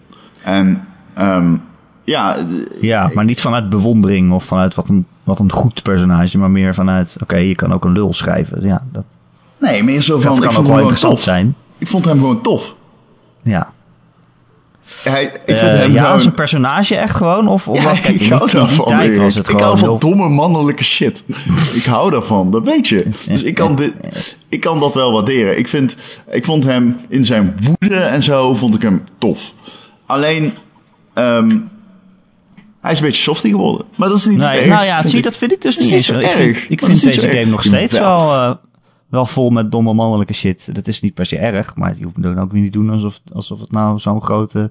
[0.43, 0.85] En.
[1.15, 1.57] ehm
[2.05, 2.37] ja.
[2.81, 6.75] Ja, maar niet vanuit bewondering of vanuit wat een, wat een goed personage, maar meer
[6.75, 8.67] vanuit, oké, je kan ook een lul schrijven.
[8.67, 9.05] Ja, dat,
[9.59, 10.35] Nee, meer zo van.
[10.35, 11.23] dat ik vond ook hem wel gewoon interessant tof.
[11.25, 11.55] zijn.
[11.79, 12.75] Ik vond hem gewoon tof.
[13.43, 13.73] Ja.
[15.03, 16.15] Hij, ik Eh, vind hem ja, gewoon.
[16.17, 17.49] als een personage echt gewoon?
[17.49, 18.01] Of, of Ja, wat?
[18.01, 18.87] Kijk, ik hou die daarvan.
[18.87, 19.21] tijd Erik.
[19.21, 21.25] was het ik hou van heel- domme mannelijke shit.
[21.81, 23.07] ik hou daarvan, dat weet je.
[23.27, 23.93] Dus ik kan, dit,
[24.49, 25.59] ik kan dat wel waarderen.
[25.59, 25.97] Ik, vind,
[26.31, 29.53] ik vond hem in zijn woede en zo, vond ik hem tof.
[30.07, 30.53] Alleen,
[31.15, 31.59] ehm,
[32.85, 33.87] hij is een beetje softy geworden.
[33.97, 35.25] Maar dat is niet Nee, erg, nou ja, zie, ik.
[35.25, 36.69] dat vind ik dus niet zo Ik vind, erg.
[36.69, 37.39] ik vind zo deze erg.
[37.39, 38.27] game nog steeds Wel.
[38.27, 38.55] wel, eh,
[39.09, 40.75] wel vol met domme mannelijke shit.
[40.75, 43.61] Dat is niet per se erg, maar je hoeft dan ook niet doen alsof, alsof
[43.61, 44.71] het nou zo'n grote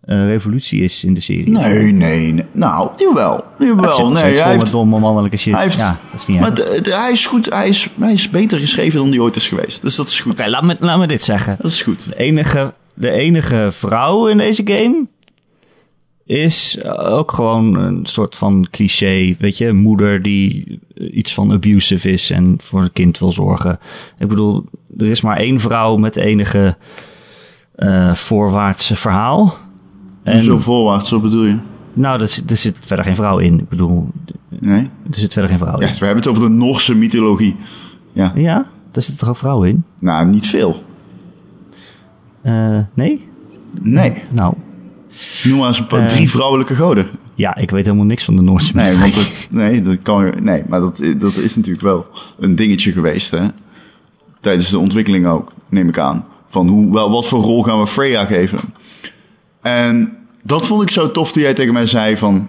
[0.00, 1.50] eh, revolutie is in de serie.
[1.50, 2.44] Nee, nee, nee.
[2.52, 3.44] Nou, jawel.
[3.58, 3.76] Jawel.
[4.00, 5.56] nog Nee, steeds hij vol met heeft, domme mannelijke shit.
[5.56, 7.50] heeft, ja, dat is niet maar hij is goed.
[7.50, 9.82] Hij is, hij is beter geschreven dan die ooit is geweest.
[9.82, 10.32] Dus dat is goed.
[10.32, 11.56] Oké, laat, me, laat me dit zeggen.
[11.60, 12.04] Dat is goed.
[12.08, 15.06] De enige, de enige vrouw in deze game
[16.26, 19.34] is ook gewoon een soort van cliché.
[19.38, 23.32] Weet je, een moeder die eh, iets van abusive is en voor een kind wil
[23.32, 23.78] zorgen.
[24.18, 24.64] Ik bedoel,
[24.98, 26.76] er is maar één vrouw met enige
[27.74, 29.56] eh voorwaartse verhaal.
[30.22, 31.58] En, Zo voorwaarts, zo bedoel je?
[31.92, 33.58] nou, er, zit- er zit verder geen vrouw in.
[33.58, 34.08] Ik bedoel,
[34.60, 34.82] Nee?
[35.10, 35.92] er zit verder geen vrouw Ja, in.
[35.92, 37.56] we hebben het over de Noorse mythologie.
[38.12, 39.84] Ja, Ja, daar zit toch ook vrouwen in?
[40.00, 40.82] nou, niet veel.
[42.42, 43.28] Eh, nee?
[43.80, 44.22] Nee.
[44.30, 44.54] Nou,
[45.44, 46.06] Noem maar eens een paar, Eh.
[46.08, 47.08] drie vrouwelijke goden.
[47.34, 50.62] ja, ik weet helemaal niks van de Noorse Nee, want het, nee, dat kan, nee,
[50.68, 52.06] maar dat, dat is natuurlijk wel
[52.38, 53.46] een dingetje geweest, hè.
[54.40, 56.24] Tijdens de ontwikkeling ook, neem ik aan.
[56.48, 58.58] Van hoe, wel, wat voor rol gaan we Freya geven?
[59.62, 62.48] En dat vond ik zo tof toen jij tegen mij zei van...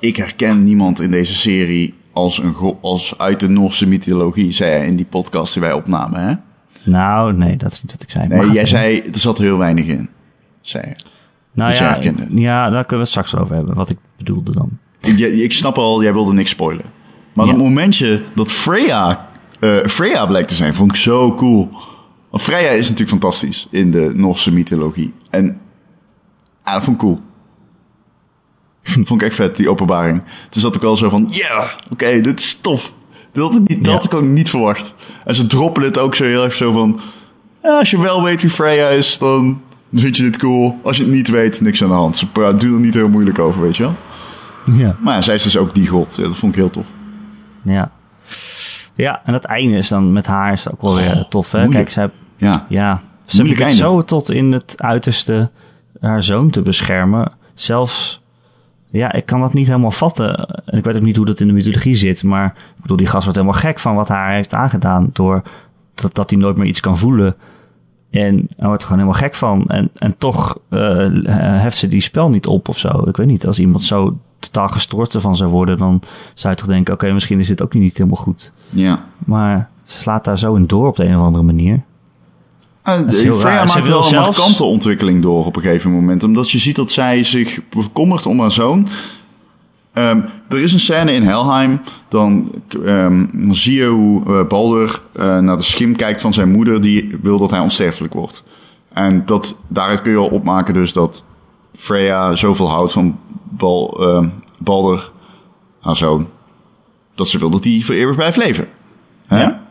[0.00, 4.86] Ik herken niemand in deze serie als, een als uit de Noorse mythologie, zei jij
[4.86, 6.34] in die podcast die wij opnamen, hè?
[6.90, 8.28] Nou, nee, dat is niet wat ik zei.
[8.28, 10.08] Nee, Maar- jij zei, er zat heel weinig in,
[10.60, 10.94] zei je.
[11.54, 11.98] Nou ja,
[12.30, 13.74] ja, daar kunnen we het straks over hebben.
[13.74, 14.68] Wat ik bedoelde dan.
[15.00, 16.84] Ik, ik snap al, jij wilde niks spoilen.
[17.32, 17.52] Maar Ja.
[17.52, 19.28] het momentje dat Freya,
[19.60, 21.70] eh, Freya blijkt te zijn, vond ik zo cool.
[22.30, 25.12] Want Freya is natuurlijk fantastisch in de Noorse mythologie.
[25.30, 25.60] En
[26.64, 27.20] ja, dat vond ik cool.
[29.06, 30.22] Vond ik echt vet, die openbaring.
[30.50, 32.92] Toen zat ik wel zo van, ja, oké, dit is tof.
[33.32, 33.92] Dat had, ik niet, dat Ja.
[33.92, 34.94] had ik ook niet verwacht.
[35.24, 37.00] En ze droppen het ook zo heel erg zo van...
[37.62, 39.60] Ja, als je wel weet wie Freya is, dan
[40.00, 40.80] vind je dit cool.
[40.82, 42.16] Als je het niet weet, niks aan de hand.
[42.16, 43.96] Ze pra- doen er niet heel moeilijk over, weet je wel.
[44.76, 44.96] Ja.
[45.00, 46.16] Maar ja, zij is dus ook die god.
[46.16, 46.86] Ja, dat vond ik heel tof.
[47.62, 47.90] Ja.
[48.94, 51.58] Ja, en het einde is dan met haar is ook wel weer tof, hè?
[51.58, 51.90] Oh, moeilijk.
[51.92, 53.70] Kijk, zij, Ja, ja, ze einde.
[53.72, 55.50] zo tot in het uiterste
[56.00, 57.32] haar zoon te beschermen.
[57.54, 58.22] Zelfs,
[58.90, 60.34] ja, ik kan dat niet helemaal vatten.
[60.64, 62.22] En ik weet ook niet hoe dat in de mythologie zit.
[62.22, 65.10] Maar ik bedoel, die gast wordt helemaal gek van wat haar heeft aangedaan.
[65.12, 65.42] Door
[65.94, 67.34] dat, dat hij nooit meer iets kan voelen.
[68.22, 69.64] En hij wordt er gewoon helemaal gek van.
[69.66, 72.88] En, en toch eh, heft ze die spel niet op of zo.
[73.08, 76.02] Ik weet niet, als iemand zo totaal gestoord ervan zou worden, dan
[76.34, 78.52] zou je toch denken, oké, misschien is dit ook niet helemaal goed.
[78.70, 79.04] ja.
[79.18, 81.82] Maar ze slaat daar zo in door op de een of andere manier.
[82.88, 86.22] Uh, Freya maakt wel een zelfs- markante ontwikkeling door op een gegeven moment.
[86.22, 88.88] Omdat je ziet dat zij zich bekommert om haar zoon.
[89.94, 91.80] Ehm, er is een scène in Helheim.
[92.08, 92.52] Dan,
[92.84, 96.80] ehm, zie je hoe eh, Balder eh, naar de schim kijkt van zijn moeder.
[96.80, 98.44] Die wil dat hij onsterfelijk wordt.
[98.92, 101.22] En dat, daaruit kun je al opmaken dus dat
[101.76, 104.28] Freya zoveel houdt van Bal, ehm,
[104.58, 105.10] Balder,
[105.80, 106.28] haar zoon.
[107.14, 108.68] Dat ze wil dat hij voor eeuwig blijft leven.
[109.26, 109.42] Hè?
[109.42, 109.62] Ja.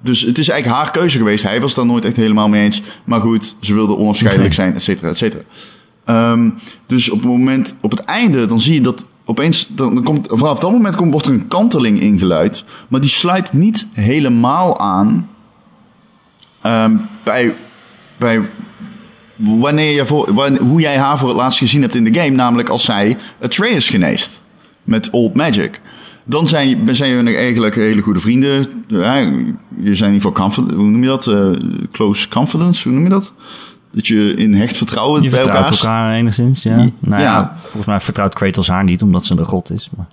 [0.00, 1.44] Dus het is eigenlijk haar keuze geweest.
[1.44, 2.82] Hij was daar nooit echt helemaal mee eens.
[3.04, 5.42] Maar goed, ze wilde onafscheidelijk zijn, et cetera, et cetera.
[6.04, 6.50] Ehm,
[6.86, 10.58] dus op het moment, op het einde, dan zie je dat opeens, dan komt, vanaf
[10.58, 12.64] dat moment komt, wordt er een kanteling ingeluid.
[12.88, 15.28] Maar die sluit niet helemaal aan
[16.62, 17.54] ehm, bij,
[18.16, 18.40] bij
[19.36, 22.30] wanneer je voor, wanneer, hoe jij haar voor het laatst gezien hebt in de game.
[22.30, 24.42] Namelijk als zij Atreus geneest
[24.82, 25.80] met Old Magic.
[26.24, 28.84] Dan zijn, zijn jullie eigenlijk hele goede vrienden.
[28.86, 29.24] Ja, je
[29.94, 31.26] zijn in ieder geval confident, hoe noem je dat?
[31.26, 31.50] Uh,
[31.92, 33.32] close confidence, hoe noem je dat?
[33.94, 36.76] Dat je in hecht vertrouwen Je bij vertrouwt elkaar elkaar enigszins, ja.
[36.76, 36.88] Ja.
[36.98, 39.90] Nou ja, volgens mij vertrouwt Kratos haar niet, omdat ze een god is.
[39.96, 40.06] Maar...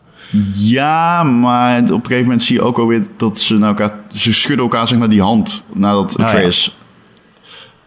[0.55, 3.93] Ja, maar op een gegeven moment zie je ook alweer dat ze naar elkaar...
[4.13, 6.23] Ze schudden elkaar zeg maar die hand nadat ja.
[6.23, 6.77] Atreus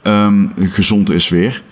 [0.02, 1.62] ehm, gezond is weer.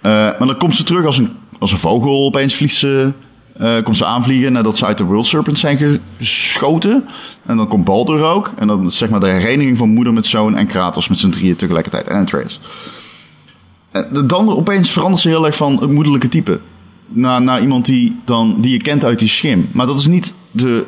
[0.00, 2.24] Eh, maar dan komt ze terug als een, als een vogel.
[2.24, 3.12] Opeens vliegt ze,
[3.56, 7.04] eh, komt ze aanvliegen nadat ze uit de World Serpent zijn geschoten.
[7.46, 8.52] En dan komt Baldur ook.
[8.58, 11.56] En dan zeg maar de hereniging van moeder met zoon en Kratos met z'n drieën
[11.56, 12.08] tegelijkertijd.
[12.08, 12.60] En Atreus.
[13.94, 16.60] En dan opeens verandert ze heel erg van het moederlijke type.
[17.06, 19.68] Naar, naar iemand die, dan, die je kent uit die schim.
[19.72, 20.86] Maar dat is niet de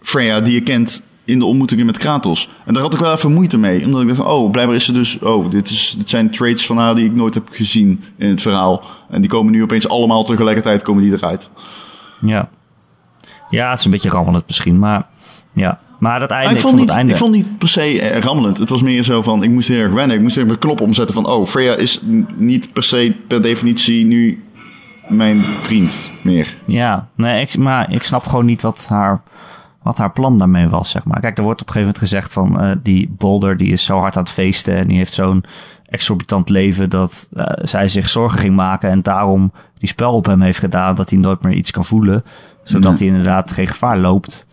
[0.00, 2.50] Freya die je kent in de ontmoetingen met Kratos.
[2.64, 3.84] En daar had ik wel even moeite mee.
[3.84, 5.18] Omdat ik dacht oh, blijkbaar is ze dus...
[5.18, 8.42] Oh, dit, is, dit zijn traits van haar die ik nooit heb gezien in het
[8.42, 8.82] verhaal.
[9.08, 11.50] En die komen nu opeens allemaal tegelijkertijd komen die eruit.
[12.20, 12.48] Ja.
[13.50, 15.06] Ja, het is een beetje rammelend misschien, maar
[15.52, 15.80] ja.
[15.98, 17.12] Maar dat einde, Maar ik, ik, vond het niet, einde...
[17.12, 18.58] ik vond niet per se eh, rammelend.
[18.58, 20.16] Het was meer zo van, ik moest heel erg wennen.
[20.16, 22.00] Ik moest even mijn knop omzetten van, oh, Freya is
[22.36, 24.44] niet per se per definitie nu
[25.08, 26.56] mijn vriend meer.
[26.66, 29.22] Ja, nee, ik, maar ik snap gewoon niet wat haar,
[29.82, 31.20] wat haar plan daarmee was, zeg maar.
[31.20, 33.98] Kijk, er wordt op een gegeven moment gezegd van, eh, die Boulder, die is zo
[33.98, 35.44] hard aan het feesten en die heeft zo'n
[35.86, 40.40] exorbitant leven dat eh, zij zich zorgen ging maken en daarom die spel op hem
[40.40, 42.24] heeft gedaan dat hij nooit meer iets kan voelen,
[42.62, 42.98] zodat Nee.
[42.98, 44.45] hij inderdaad geen gevaar loopt,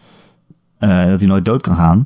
[0.83, 2.05] eh, dat hij nooit dood kan gaan.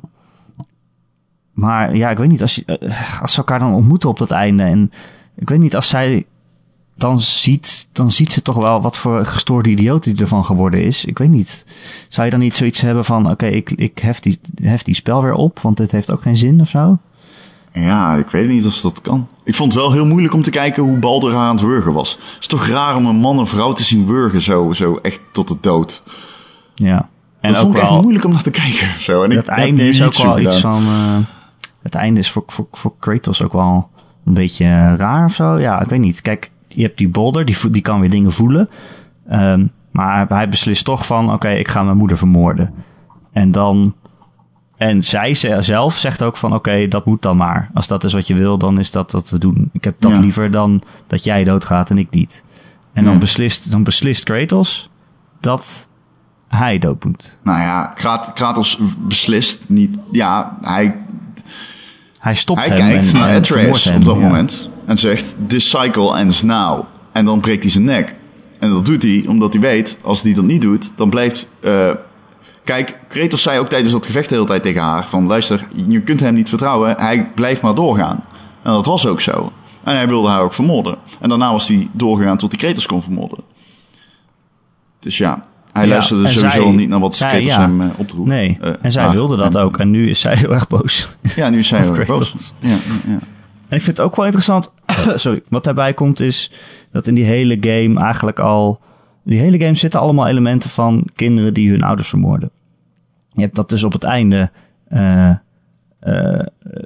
[1.52, 4.30] Maar ja, ik weet niet, als, je, eh, als ze elkaar dan ontmoeten op dat
[4.30, 4.92] einde en
[5.34, 6.26] ik weet niet, als zij
[6.94, 11.04] dan ziet, dan ziet ze toch wel wat voor gestoorde idioot die ervan geworden is.
[11.04, 11.66] Ik weet niet.
[12.08, 15.22] Zou je dan niet zoiets hebben van, oké, ik, ik hef, die, hef die spel
[15.22, 16.98] weer op, want dit heeft ook geen zin of zo?
[17.72, 19.28] Ja, ik weet niet of dat kan.
[19.44, 21.92] Ik vond het wel heel moeilijk om te kijken hoe Baldur haar aan het wurgen
[21.92, 22.10] was.
[22.10, 25.20] Het is toch raar om een man en vrouw te zien wurgen zo, zo echt
[25.32, 26.02] tot de dood.
[26.74, 27.08] Ja.
[27.40, 28.88] En dat ook vond ik echt wel, moeilijk om naar te kijken.
[29.00, 29.22] Zo.
[29.22, 30.82] En ik het einde is ook wel iets gedaan.
[30.82, 31.26] van, eh,
[31.82, 33.90] het einde is voor, voor, voor Kratos ook wel
[34.24, 35.58] een beetje eh, raar of zo.
[35.58, 36.22] Ja, ik weet niet.
[36.22, 38.68] Kijk, je hebt die Boulder, die, die kan weer dingen voelen.
[39.28, 42.74] Ehm, maar hij beslist toch van, oké, ik ga mijn moeder vermoorden.
[43.32, 43.94] En dan...
[44.76, 47.70] En zij ze- zelf zegt ook van, oké, dat moet dan maar.
[47.74, 49.70] Als dat is wat je wil, dan is dat wat we doen.
[49.72, 50.18] Ik heb dat Ja.
[50.20, 52.44] liever dan dat jij doodgaat en ik niet.
[52.92, 54.90] En dan, beslist, dan beslist Kratos
[55.40, 55.87] dat
[56.48, 57.36] hij dood moet.
[57.42, 59.96] Nou ja, Krat- Kratos beslist niet.
[60.12, 60.96] Ja, hij,
[62.18, 63.50] Hij stopt hij kijkt en, naar vermoordt
[63.86, 64.70] Atreus op dat moment.
[64.86, 66.84] En zegt, this cycle ends now.
[67.12, 68.14] En dan breekt hij zijn nek.
[68.58, 71.48] En dat doet hij omdat hij weet, als hij dat niet doet, dan blijft...
[71.60, 71.90] eh,
[72.64, 75.04] kijk, Kratos zei ook tijdens dat gevecht de hele tijd tegen haar...
[75.04, 76.94] van luister, je kunt hem niet vertrouwen.
[76.98, 78.24] Hij blijft maar doorgaan.
[78.62, 79.52] En dat was ook zo.
[79.84, 80.96] En hij wilde haar ook vermoorden.
[81.20, 83.44] En daarna was hij doorgegaan tot hij Kratos kon vermoorden.
[85.00, 85.40] Dus ja,
[85.72, 87.60] hij Ja, luisterde sowieso zij- niet naar wat zij- Kratos ja.
[87.60, 88.26] hem opdroeg.
[88.26, 89.12] Nee, Eh, en zij haar.
[89.12, 89.78] wilde dat En- ook.
[89.78, 91.16] En nu is zij heel erg boos.
[91.36, 92.54] Ja, nu is zij heel erg boos.
[92.60, 92.76] Ja.
[93.68, 94.70] En ik vind het ook wel interessant.
[95.14, 96.50] sorry, wat daarbij komt is
[96.92, 98.80] dat in die hele game eigenlijk al.
[99.24, 102.50] Die hele game zitten allemaal elementen van kinderen die hun ouders vermoorden.
[103.32, 104.50] Je hebt dat dus op het einde.
[104.88, 105.30] eh,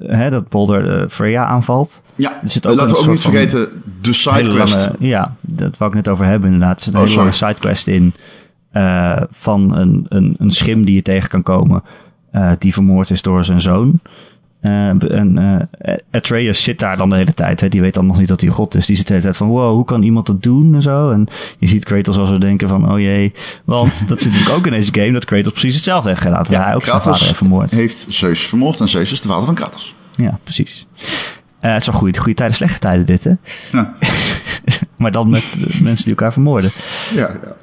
[0.07, 2.03] hè, dat Boulder Freya aanvalt.
[2.15, 4.89] Ja, Er zit ook laten we ook niet vergeten de sidequest.
[4.99, 6.77] ja, dat wou ik net over hebben inderdaad.
[6.79, 8.15] Er zit een Oh, hele lange sidequest in.
[8.73, 11.83] Eh, van een, een, een schim die je tegen kan komen.
[12.31, 14.01] eh, die vermoord is door zijn zoon.
[14.61, 15.39] Eh, en
[15.79, 17.61] eh, Atreus zit daar dan de hele tijd.
[17.61, 17.69] Hè.
[17.69, 18.87] Die weet dan nog niet dat hij God is.
[18.87, 21.11] Die zit de hele tijd van, wow, hoe kan iemand dat doen en zo.
[21.11, 21.27] En
[21.59, 23.33] je ziet Kratos als we denken van, oh jee.
[23.65, 26.43] Want dat zit natuurlijk ook in deze game dat Kratos precies hetzelfde heeft gedaan.
[26.43, 27.71] Dat hij ook zijn vader heeft vermoord.
[27.71, 29.95] heeft Zeus vermoord en Zeus is de vader van Kratos.
[30.17, 30.87] Ja, precies.
[31.61, 33.33] Eh, het is wel goede, goede tijden, slechte tijden dit, hè?
[33.73, 33.95] Ja,
[34.97, 36.71] Maar dan met mensen die elkaar vermoorden.
[37.15, 37.57] ja, ja.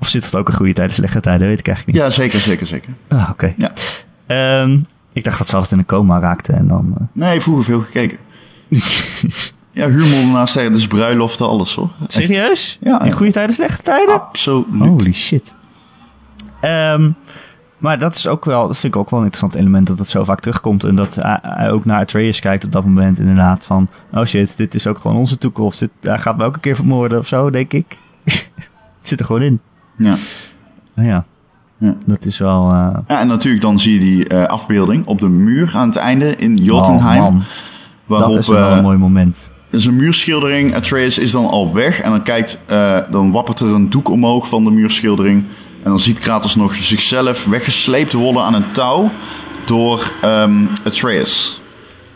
[0.00, 1.48] Of zit het ook in goede tijden, slechte tijden?
[1.48, 2.06] Weet ik eigenlijk niet.
[2.06, 2.92] ja zeker, zeker, zeker.
[3.08, 3.54] Ah, oké.
[3.56, 3.70] Ja.
[4.26, 4.78] Ehm,
[5.12, 6.94] ik dacht dat ze altijd in een coma raakte en dan...
[6.98, 8.18] eh, Nee, vroeger veel gekeken.
[9.70, 11.90] Ja, huurmoordenaars tijdens bruiloften, alles hoor.
[12.06, 12.78] Serieus?
[12.80, 14.14] Ja, In goede tijden, slechte tijden?
[14.14, 14.66] Absoluut.
[14.88, 15.54] Holy shit.
[16.60, 17.10] Ehm,
[17.78, 20.08] maar dat is ook wel, dat vind ik ook wel een interessant element dat het
[20.08, 20.84] zo vaak terugkomt.
[20.84, 24.74] En dat hij, ook naar Atreus kijkt op dat moment inderdaad van, oh shit, dit
[24.74, 25.78] is ook gewoon onze toekomst.
[25.78, 27.96] Dit, hij gaat me elke keer vermoorden of zo, denk ik.
[28.24, 28.48] het
[29.08, 29.60] zit er gewoon in.
[29.96, 30.14] Ja.
[30.94, 31.24] Ja.
[31.78, 31.94] Ja.
[32.06, 32.70] Dat is wel...
[32.70, 35.96] eh, Ja, en natuurlijk dan zie je die eh, afbeelding op de muur aan het
[35.96, 37.22] einde in oh, Jotunheim.
[37.22, 37.42] man,
[38.06, 39.48] waarop dat is wel eh, een mooi moment.
[39.70, 40.74] is een muurschildering.
[40.74, 42.00] Atreus is dan al weg.
[42.00, 45.44] En dan kijkt, eh, dan wappert er een doek omhoog van de muurschildering.
[45.82, 49.10] En dan ziet Kratos nog zichzelf weggesleept worden aan een touw
[49.64, 51.60] door ehm Atreus.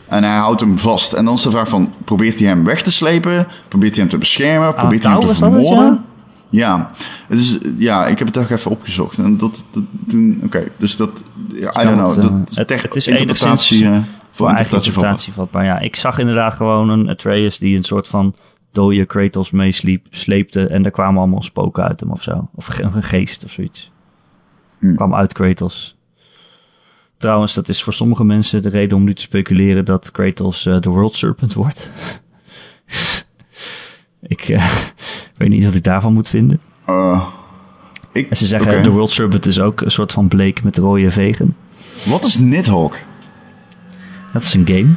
[0.08, 1.12] En hij houdt hem vast.
[1.12, 3.46] En dan is de vraag van, probeert hij hem weg te slepen?
[3.68, 4.74] Probeert hij hem te beschermen?
[4.74, 6.04] Probeert hij hem te vermoorden?
[6.50, 6.90] Ja,
[7.28, 9.18] het is, ja, ik heb het ook even opgezocht.
[9.18, 12.08] En dat, dat toen, oké, dus dat, I don't know.
[12.14, 13.98] het, eh, Dat is tech- het is interpretatie, eh,
[14.30, 15.02] voor interpretatie van.
[15.02, 15.48] interpretatie van.
[15.52, 18.34] Maar ja, ik zag inderdaad gewoon een Atreus die een soort van
[18.72, 22.48] dode Kratos meesliep, sleepte en er kwamen allemaal spoken uit hem of zo.
[22.54, 23.90] Of een geest of zoiets.
[24.78, 24.94] Hmm.
[24.96, 25.96] Kwam uit Kratos.
[27.18, 30.80] Trouwens, dat is voor sommige mensen de reden om nu te speculeren dat Kratos eh,
[30.80, 31.90] de World Serpent wordt.
[34.22, 34.56] ik
[35.40, 36.60] weet niet wat ik daarvan moet vinden.
[36.86, 37.22] Eh,
[38.12, 41.10] ik, En ze zeggen, de World Serpent is ook een soort van bleek met rode
[41.10, 41.56] vegen.
[42.06, 42.98] Wat is Nidhogg?
[44.32, 44.88] Dat is een game.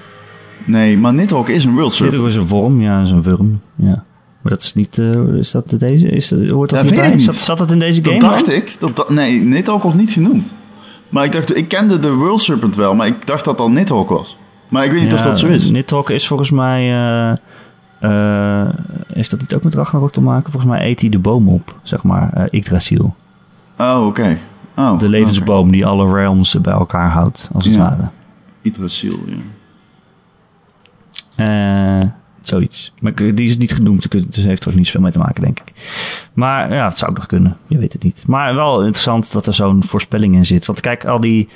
[0.65, 2.21] Nee, maar Nidhogg is een World Serpent.
[2.21, 3.61] Dit is een worm, ja, is een wurm.
[3.75, 4.03] Ja.
[4.41, 6.07] Maar dat is niet, eh, is dat de deze?
[6.07, 7.15] Is dat, hoort dat Ja, hierbij?
[7.15, 7.23] niet.
[7.23, 8.29] Zat, zat dat in deze game Dat dan?
[8.29, 8.75] dacht ik.
[8.79, 10.53] Dat, da- nee, Nidhogg wordt niet genoemd.
[11.09, 14.09] Maar ik dacht, ik kende de World Serpent wel, maar ik dacht dat dat Nidhogg
[14.09, 14.37] was.
[14.69, 15.69] Maar ik weet niet of dat zo is.
[15.69, 17.37] Nidhogg is volgens mij, eh,
[18.03, 18.67] eh,
[19.07, 20.51] heeft dat niet ook met Ragnarok te maken?
[20.51, 23.15] Volgens mij eet hij de boom op, zeg maar, eh Yggdrasil.
[23.77, 24.37] Oh, oké.
[24.75, 27.79] Oh, De levensboom die alle realms bij elkaar houdt, als het Ja.
[27.79, 28.09] ware.
[28.61, 29.35] Yggdrasil, ja.
[31.35, 32.09] Eh,
[32.41, 32.93] zoiets.
[33.01, 35.59] Maar die is niet genoemd, dus heeft er ook niet zoveel mee te maken, denk
[35.59, 35.73] ik.
[36.33, 37.57] Maar ja, het zou ook nog kunnen.
[37.67, 38.23] Je weet het niet.
[38.27, 40.65] Maar wel interessant dat er zo'n voorspelling in zit.
[40.65, 41.49] Want kijk, al die,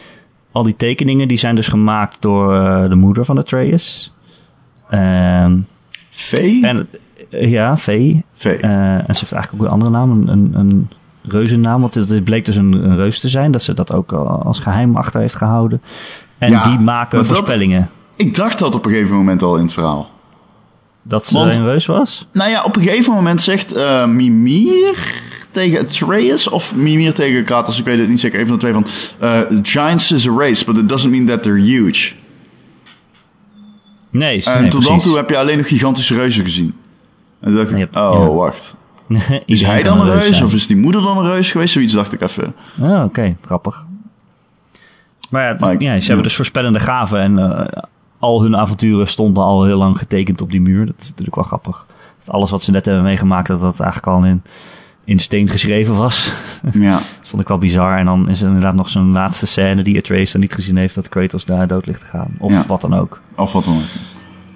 [0.52, 2.50] al die tekeningen die zijn dus gemaakt door
[2.90, 4.14] de moeder van Atreus.
[4.90, 5.58] Ehm
[6.26, 6.66] Vee?
[6.66, 6.88] en
[7.30, 8.24] eh, ja, Vee.
[8.34, 8.58] Vee.
[8.58, 10.90] Eh, en ze heeft eigenlijk ook een andere naam, een, een, een
[11.24, 11.82] reuzennaam.
[11.82, 13.52] Want het, bleek dus een, een reus te zijn.
[13.52, 15.82] Dat ze dat ook al als geheim achter heeft gehouden.
[16.38, 17.90] En Ja, die maken dat- voorspellingen.
[18.16, 20.10] ik dacht dat op een gegeven moment al in het verhaal.
[21.02, 22.28] Dat ze Want- een reus was?
[22.34, 25.14] Nou ja, op een gegeven moment zegt eh, Mimir
[25.52, 29.00] tegen Atreus of Mimir tegen Kratos, ik weet het niet zeker, even van de twee
[29.20, 32.14] van Giants is a race, but it doesn't mean that they're huge.
[34.10, 36.74] Nee, En nee, tot dan toe heb je alleen nog gigantische reuzen gezien.
[37.40, 38.32] En toen dacht ik, oh, ja.
[38.34, 38.76] wacht.
[39.46, 41.74] Is hij dan een reus of is die moeder dan een reus geweest?
[41.74, 42.56] Zoiets dacht ik even.
[42.80, 43.84] Oh, oké, grappig.
[45.30, 46.06] Maar ja, het is- Maar ik- ja, ze ja.
[46.06, 47.82] hebben dus voorspellende gaven en eh,
[48.20, 50.86] al hun avonturen stonden al heel lang getekend op die muur.
[50.86, 51.86] Dat is natuurlijk wel grappig.
[52.26, 54.42] Dat alles wat ze net hebben meegemaakt, dat dat eigenlijk al in,
[55.04, 56.32] in steen geschreven was.
[56.74, 57.00] Ja.
[57.28, 57.98] vond ik wel bizar.
[57.98, 60.96] En dan is er inderdaad nog zo'n laatste scène die Atreus dan niet gezien heeft,
[60.96, 62.30] dat Kratos daar dood ligt te gaan.
[62.38, 62.64] Of Ja.
[62.68, 63.20] wat dan ook.
[63.36, 63.82] Of wat dan ook.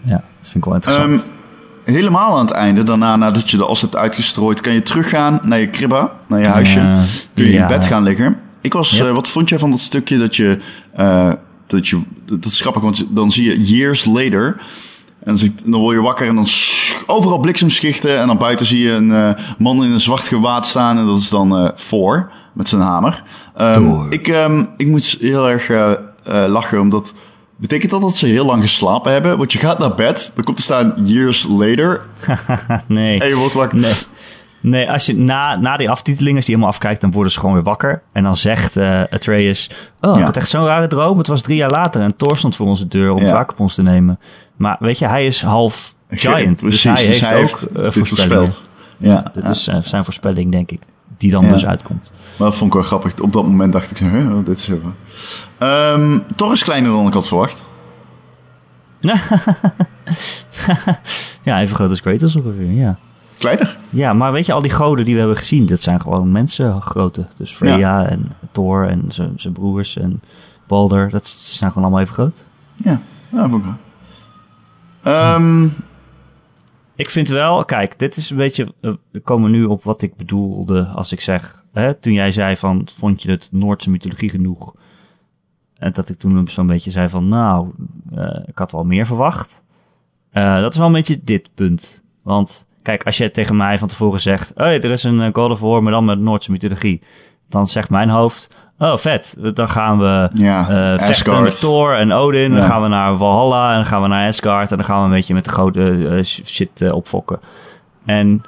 [0.04, 1.12] Ja, dat vind ik wel interessant.
[1.12, 5.40] Ehm, helemaal aan het einde, daarna nadat je de os hebt uitgestrooid, kan je teruggaan
[5.44, 6.98] naar je kribba, naar je huisje.
[7.34, 7.62] Kun je ja.
[7.62, 8.38] in bed gaan liggen.
[8.62, 10.60] Ik was, eh, wat vond jij van dat stukje dat je,
[10.96, 11.32] eh,
[11.68, 14.62] dat je, dat is grappig, want dan zie je years later.
[15.24, 16.48] En dan, word je wakker en dan
[17.06, 18.20] overal bliksemschichten.
[18.20, 20.98] En dan buiten zie je een eh, man in een zwart gewaad staan.
[20.98, 23.24] En dat is dan Thor met zijn hamer.
[23.56, 25.98] Ehm, ik, ehm, ik moet heel erg eh, eh,
[26.52, 27.14] lachen, omdat...
[27.56, 29.38] Betekent dat dat ze heel lang geslapen hebben?
[29.38, 32.02] Want je gaat naar bed, dan komt er staan years later.
[32.88, 33.20] nee.
[33.20, 33.78] En je wordt wakker.
[33.78, 33.94] Nee.
[34.62, 37.56] Nee, als je na, na die aftiteling, als die helemaal afkijkt, dan worden ze gewoon
[37.56, 38.02] weer wakker.
[38.12, 39.70] En dan zegt eh Atreus,
[40.02, 40.20] oh, Ja.
[40.20, 41.18] ik had echt zo'n rare droom.
[41.18, 43.32] Het was drie jaar later en Thor stond voor onze deur om Ja.
[43.32, 44.20] wraak op ons te nemen.
[44.56, 46.60] Maar weet je, hij is half giant.
[46.60, 48.52] Precies, dus hij heeft ook heeft dit voorspellingen.
[48.52, 48.70] voorspeld.
[48.98, 50.82] Ja, Dit is zijn voorspelling, denk ik.
[51.22, 51.52] Die dan Ja.
[51.52, 52.12] dus uitkomt.
[52.38, 53.20] Maar dat vond ik wel grappig.
[53.20, 54.96] Op dat moment dacht ik, huh, dit is even.
[55.58, 57.64] Ehm Thor is kleiner dan ik had verwacht.
[61.44, 62.98] Ja, even groot als Kratos ongeveer, ja.
[63.38, 63.78] Kleiner?
[63.90, 67.26] Ja, maar weet je, al die goden die we hebben gezien, dat zijn gewoon mensengrootte.
[67.38, 70.22] Dus Freya en Thor en zijn zijn broers en
[70.68, 72.46] Balder, dat zijn gewoon allemaal even groot.
[72.76, 73.00] Ja,
[73.32, 75.14] ja vond ik wel.
[75.14, 75.68] Ehm,
[77.02, 80.16] Ik vind wel, kijk, dit is een beetje, eh, we komen nu op wat ik
[80.16, 84.76] bedoelde als ik zeg, hè, toen jij zei van, vond je het Noordse mythologie genoeg?
[85.78, 87.72] En dat ik toen zo'n beetje zei van, nou,
[88.16, 89.64] eh, ik had wel meer verwacht.
[90.30, 92.04] Eh, dat is wel een beetje dit punt.
[92.24, 95.60] Want, kijk, als je tegen mij van tevoren zegt, hey, er is een God of
[95.60, 97.02] War, maar dan met Noordse mythologie.
[97.52, 98.50] Dan zegt mijn hoofd,
[98.80, 102.52] oh vet, dan gaan we ja, eh vechten met Thor en Odin.
[102.52, 102.58] Ja.
[102.60, 104.72] Dan gaan we naar Valhalla en dan gaan we naar Asgard.
[104.72, 107.40] En dan gaan we een beetje met de grote eh, sh- shit eh, opfokken.
[108.06, 108.44] En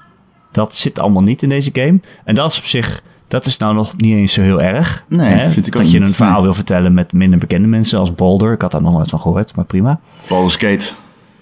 [0.51, 1.99] dat zit allemaal niet in deze game.
[2.23, 5.03] En dat is op zich, dat is nou nog niet eens zo heel erg.
[5.07, 5.49] Nee, hè?
[5.49, 6.07] vind ik ook Dat je niet.
[6.07, 8.53] een verhaal wil vertellen met minder bekende mensen als Balder.
[8.53, 9.99] Ik had daar nog nooit van gehoord, maar prima.
[10.29, 10.89] Baldur's Gate.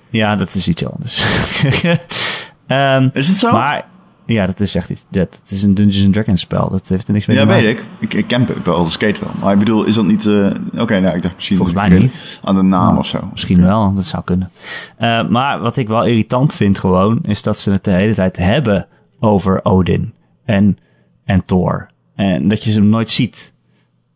[0.09, 1.24] Ja, dat is iets anders.
[2.68, 3.51] Ehm, Is het zo?
[3.51, 3.86] maar
[4.32, 5.05] Ja, dat is echt iets.
[5.09, 6.69] Dat, het is een Dungeons and Dragons spel.
[6.69, 7.63] Dat heeft er niks mee Ja, te maken.
[7.65, 7.86] weet ik.
[7.99, 9.32] Ik, ik ken wel skate wel.
[9.39, 10.25] Maar ik bedoel, is dat niet...
[10.25, 11.57] eh, Oké, nou, ik dacht misschien...
[11.57, 12.39] Volgens mij niet.
[12.43, 13.29] Aan de naam of zo.
[13.32, 14.51] Misschien wel, dat zou kunnen.
[14.97, 18.38] Eh, maar wat ik wel irritant vind gewoon, is dat ze het de hele tijd
[18.38, 18.88] hebben
[19.19, 20.13] over Odin
[20.45, 20.77] en,
[21.25, 21.89] en Thor.
[22.15, 23.53] En dat je ze nooit ziet.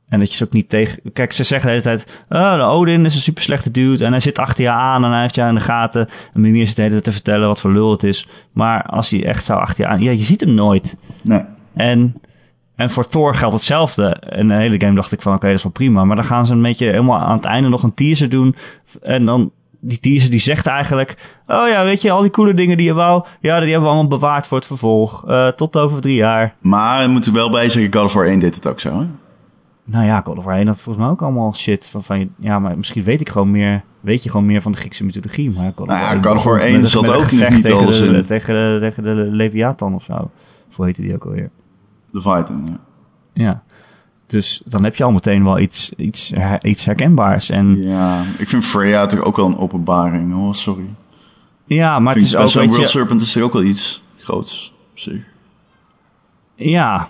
[0.10, 1.00] En dat je ze ook niet tegen...
[1.14, 2.24] Kijk, ze zeggen de hele tijd...
[2.30, 4.06] Oh, de Odin is een super slechte dude.
[4.06, 6.08] En hij zit achter je aan en hij heeft je aan de gaten.
[6.34, 8.28] En Mimir zit de hele tijd te vertellen wat voor lul het is.
[8.52, 10.02] Maar als hij echt zou achter je aan...
[10.02, 10.98] Ja, je ziet hem nooit.
[11.22, 11.42] Nee.
[11.74, 12.22] En,
[12.76, 14.06] en voor Thor geldt hetzelfde.
[14.10, 16.04] En de hele game dacht ik van, oké, dat is wel prima.
[16.04, 18.56] Maar dan gaan ze een beetje helemaal aan het einde nog een teaser doen.
[19.02, 21.34] En dan, die teaser die zegt eigenlijk...
[21.48, 23.26] Oh ja, weet je, al die coole dingen die je wou...
[23.40, 25.28] Ja, die hebben we allemaal bewaard voor het vervolg.
[25.28, 26.56] Eh, tot over drie jaar.
[26.60, 29.06] Maar we moeten wel bij zeggen, God of War 1 deed het ook zo, hè?
[29.88, 32.30] Nou ja, God of War 1 had volgens mij ook allemaal shit van, van...
[32.38, 33.84] Ja, maar misschien weet ik gewoon meer...
[34.00, 35.52] Weet je gewoon meer van de Griekse mythologie.
[35.52, 37.64] Maar God Nou ja, War 1 God of War begon 1 met- zat ook niet
[37.64, 38.26] tegen alles de.
[38.26, 40.14] Tegen de, tegen de Leviathan of zo.
[40.70, 41.50] Of hoe heette die ook alweer?
[42.12, 42.80] De Titan, ja.
[43.44, 43.64] Ja.
[44.28, 47.50] Dus dan heb je al meteen wel iets, iets, iets herkenbaars.
[47.50, 50.56] En Ja, ik vind Freya toch ook wel een openbaring, hoor.
[50.56, 50.86] Sorry.
[51.66, 54.74] ja, maar het is ook, weet World je, Serpent is er ook wel iets groots
[54.92, 55.22] op zich.
[56.56, 57.10] ja.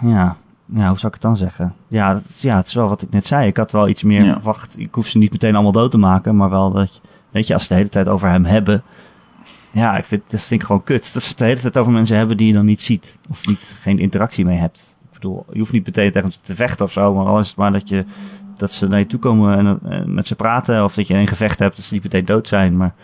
[0.00, 0.36] Ja.
[0.74, 1.74] Ja, hoe zou ik het dan zeggen?
[1.88, 3.46] Ja, dat, ja, het is wel wat ik net zei.
[3.46, 4.32] Ik had wel iets meer Ja.
[4.32, 4.78] verwacht.
[4.78, 7.00] Ik hoef ze niet meteen allemaal dood te maken, maar wel dat je,
[7.30, 8.82] weet je, als ze de hele tijd over hem hebben.
[9.70, 11.12] Ja, ik vind, dat vind ik gewoon kut.
[11.12, 13.18] Dat ze het de hele tijd over mensen hebben die je dan niet ziet.
[13.30, 14.98] Of niet, geen interactie mee hebt.
[15.08, 17.48] Ik bedoel, je hoeft niet meteen tegen ze te vechten of zo, maar al is
[17.48, 18.04] het maar dat je,
[18.56, 20.84] dat ze naar je toe komen en eh, met ze praten.
[20.84, 22.94] Of dat je een gevecht hebt, dat ze niet meteen dood zijn, maar...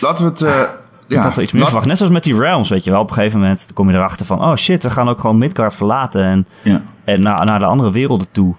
[0.00, 0.42] Laten we het...
[0.42, 0.62] eh,
[1.08, 1.86] ja, had wel iets meer verwacht.
[1.86, 3.00] Net zoals met die Realms, weet je wel.
[3.00, 4.40] Op een gegeven moment kom je erachter van...
[4.44, 6.24] Oh shit, we gaan ook gewoon Midgard verlaten.
[6.24, 6.82] En, Ja.
[7.04, 8.54] en naar, naar de andere werelden toe.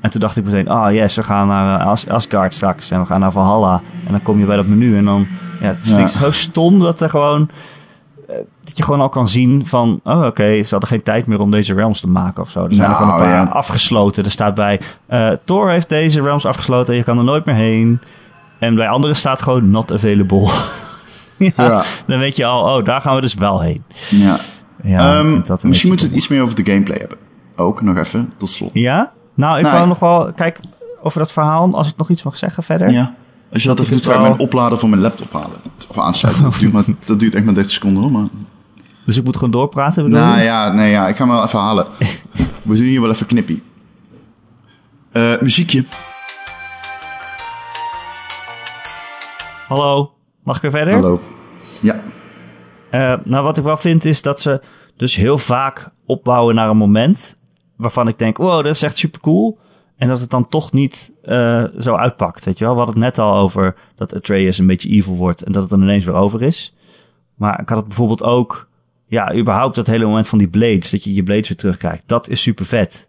[0.00, 0.68] En toen dacht ik meteen...
[0.68, 2.90] Ah yes, we gaan naar eh, As Asgard straks.
[2.90, 3.80] En we gaan naar Valhalla.
[4.06, 4.96] En dan kom je bij dat menu.
[4.96, 5.26] En dan...
[5.60, 5.96] Ja, het is Ja.
[5.96, 7.48] vind ik zo stom dat er gewoon...
[8.28, 8.34] eh,
[8.64, 10.00] Dat je gewoon al kan zien van...
[10.04, 12.64] Oh oké, ze hadden geen tijd meer om deze Realms te maken of zo.
[12.64, 13.50] Er zijn er Nou, gewoon een paar ja.
[13.52, 14.24] afgesloten.
[14.24, 14.80] Er staat bij...
[15.06, 16.94] eh, Thor heeft deze Realms afgesloten.
[16.94, 18.00] Je kan er nooit meer heen.
[18.58, 20.50] En bij anderen staat gewoon not available.
[21.46, 21.84] ja, Ja.
[22.06, 23.84] Dan weet je al, oh, daar gaan we dus wel heen.
[24.08, 24.38] ja.
[24.82, 27.18] Ja, Ehm, dat misschien moeten we het iets meer over de gameplay hebben.
[27.56, 28.70] Ook, nog even, tot slot.
[28.72, 29.12] Ja?
[29.34, 29.84] Nou, ik Nou, wou ja.
[29.88, 30.32] nog wel...
[30.32, 30.60] Kijk,
[31.02, 32.90] over dat verhaal, als ik nog iets mag zeggen verder.
[32.90, 33.14] Ja.
[33.52, 35.56] Als je dat even doet, ga ik mijn oplader van mijn laptop halen.
[35.88, 36.44] Of aansluiten.
[36.50, 38.12] Dat duurt, maar, dat duurt echt maar 30 seconden hoor.
[38.12, 38.26] Maar...
[39.06, 40.44] Dus ik moet gewoon doorpraten, bedoel Nou je?
[40.44, 41.86] ja, nee, ja, ik ga hem wel even halen.
[42.62, 43.62] We doen hier wel even knippie.
[45.12, 45.84] Eh, muziekje.
[49.68, 50.12] Hallo,
[50.48, 50.94] mag ik weer verder?
[50.94, 51.20] Hallo.
[51.82, 52.00] Ja.
[52.90, 54.60] Eh, nou, wat ik wel vind is dat ze
[54.96, 57.38] dus heel vaak opbouwen naar een moment
[57.76, 59.58] waarvan ik denk, wow, dat is echt super cool.
[59.96, 62.72] En dat het dan toch niet eh, zo uitpakt, weet je wel.
[62.72, 65.70] We hadden het net al over dat Atreus een beetje evil wordt en dat het
[65.70, 66.74] dan ineens weer over is.
[67.34, 68.68] Maar ik had het bijvoorbeeld ook,
[69.06, 72.02] ja, überhaupt dat hele moment van die blades, dat je je blades weer terugkrijgt.
[72.06, 73.08] Dat is super vet.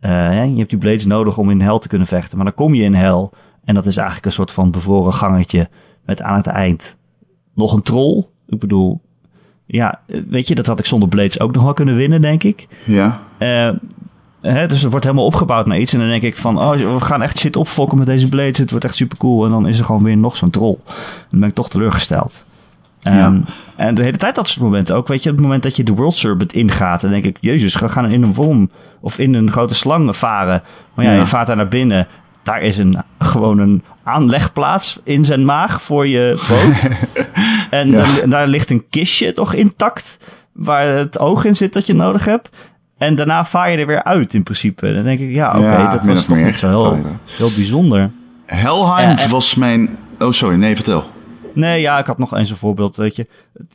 [0.00, 2.36] Eh, hè, je hebt die blades nodig om in hel te kunnen vechten.
[2.36, 3.32] Maar dan kom je in hel
[3.64, 5.68] en dat is eigenlijk een soort van bevroren gangetje
[6.06, 6.96] met aan het eind
[7.54, 8.24] nog een troll.
[8.48, 9.00] Ik bedoel,
[9.66, 12.68] ja, weet je, dat had ik zonder blades ook nog wel kunnen winnen, denk ik.
[12.84, 13.20] Ja.
[13.38, 13.70] Eh,
[14.40, 15.92] hè, dus het wordt helemaal opgebouwd naar iets.
[15.92, 18.58] En dan denk ik van, oh, we gaan echt shit opfokken met deze blades.
[18.58, 19.44] Het wordt echt super cool.
[19.44, 20.76] En dan is er gewoon weer nog zo'n troll.
[21.30, 22.44] Dan ben ik toch teleurgesteld.
[23.02, 23.40] Ehm, Ja.
[23.76, 25.08] En de hele tijd dat soort momenten ook.
[25.08, 27.88] Weet je, het moment dat je de World Serpent ingaat, dan denk ik, jezus, we
[27.88, 30.62] gaan in een worm of in een grote slang varen.
[30.94, 31.18] Maar ja, Ja.
[31.18, 32.06] je vaart daar naar binnen.
[32.44, 36.98] Daar is een, gewoon een aanlegplaats in zijn maag voor je boot.
[37.80, 38.16] en Ja.
[38.20, 40.18] dan- daar ligt een kistje toch intact,
[40.52, 42.48] waar het oog in zit dat je nodig hebt.
[42.98, 44.94] En daarna vaar je er weer uit in principe.
[44.94, 48.10] Dan denk ik, ja, oké, Ja, dat was toch niet zo heel, heel bijzonder.
[48.46, 49.96] Helheim Ja, en- was mijn...
[50.18, 50.56] Oh, sorry.
[50.56, 51.04] Nee, vertel.
[51.52, 53.26] Nee, ja, ik had nog eens een voorbeeld, weet je.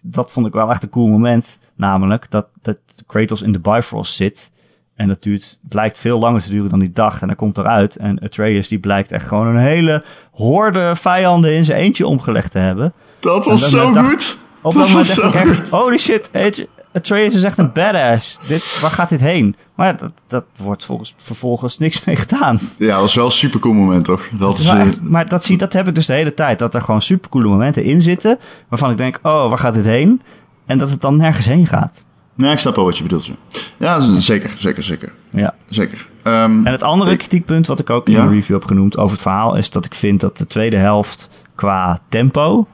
[0.02, 1.60] Dat vond ik wel echt een cool moment.
[1.76, 4.52] Namelijk dat, dat Kratos in de Bifrost zit.
[5.00, 7.22] En dat duurt, blijkt veel langer te duren dan die dag.
[7.22, 7.96] En hij komt eruit.
[7.96, 12.58] En Atreus die blijkt echt gewoon een hele horde vijanden in zijn eentje omgelegd te
[12.58, 12.94] hebben.
[13.20, 14.38] Dat was dan zo dacht- goed.
[14.62, 18.40] Op dat dat moment dacht ik echt, holy shit, Atre- Atreus is echt een badass.
[18.48, 19.56] Dit, waar gaat dit heen?
[19.76, 22.60] Maar dat, dat wordt volgens, vervolgens niks mee gedaan.
[22.78, 24.30] Ja, dat was wel een super cool moment, toch?
[24.32, 26.60] Dat is wel eh, echt- maar dat, zie, dat heb ik dus de hele tijd.
[26.60, 28.40] Dat er gewoon supercoole momenten in zitten.
[28.70, 30.22] Waarvan ik denk, oh, waar gaat dit heen?
[30.66, 32.04] En dat het dan nergens heen gaat.
[32.40, 33.26] Nee, ik snap wel wat je bedoelt.
[33.26, 33.36] Ja,
[33.78, 35.12] ja zeker, zeker, zeker.
[35.30, 35.54] Ja.
[35.70, 36.08] Zeker.
[36.24, 38.24] Ehm, En het andere Ik- kritiekpunt wat ik ook in Ja?
[38.28, 39.56] de review heb genoemd over het verhaal...
[39.56, 42.68] is dat ik vind dat de tweede helft qua tempo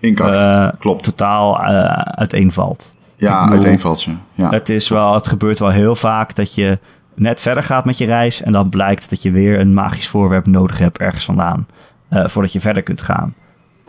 [0.00, 0.36] Inkakt.
[0.36, 1.02] eh, Klopt.
[1.04, 2.94] totaal eh, uiteenvalt.
[3.16, 4.10] Ja, bedoel, uiteenvalt ze.
[4.34, 4.50] Ja.
[4.50, 6.78] Het, is wel, het gebeurt wel heel vaak dat je
[7.14, 8.42] net verder gaat met je reis...
[8.42, 11.66] en dan blijkt dat je weer een magisch voorwerp nodig hebt ergens vandaan...
[12.08, 13.34] eh, voordat je verder kunt gaan.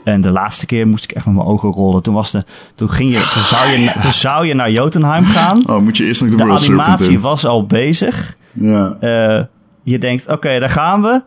[0.06, 2.04] En de laatste keer moest ik echt met mijn ogen rollen.
[2.04, 2.44] Toen, was de,
[2.76, 5.70] toen, ging je, toen, zou je, toen zou je naar Jotunheim gaan.
[5.70, 8.38] Oh, moet je eerst nog de, De World Serpent animatie was al bezig.
[8.54, 8.98] Ja.
[9.00, 9.44] Eh,
[9.84, 11.24] je denkt, oké, daar gaan we.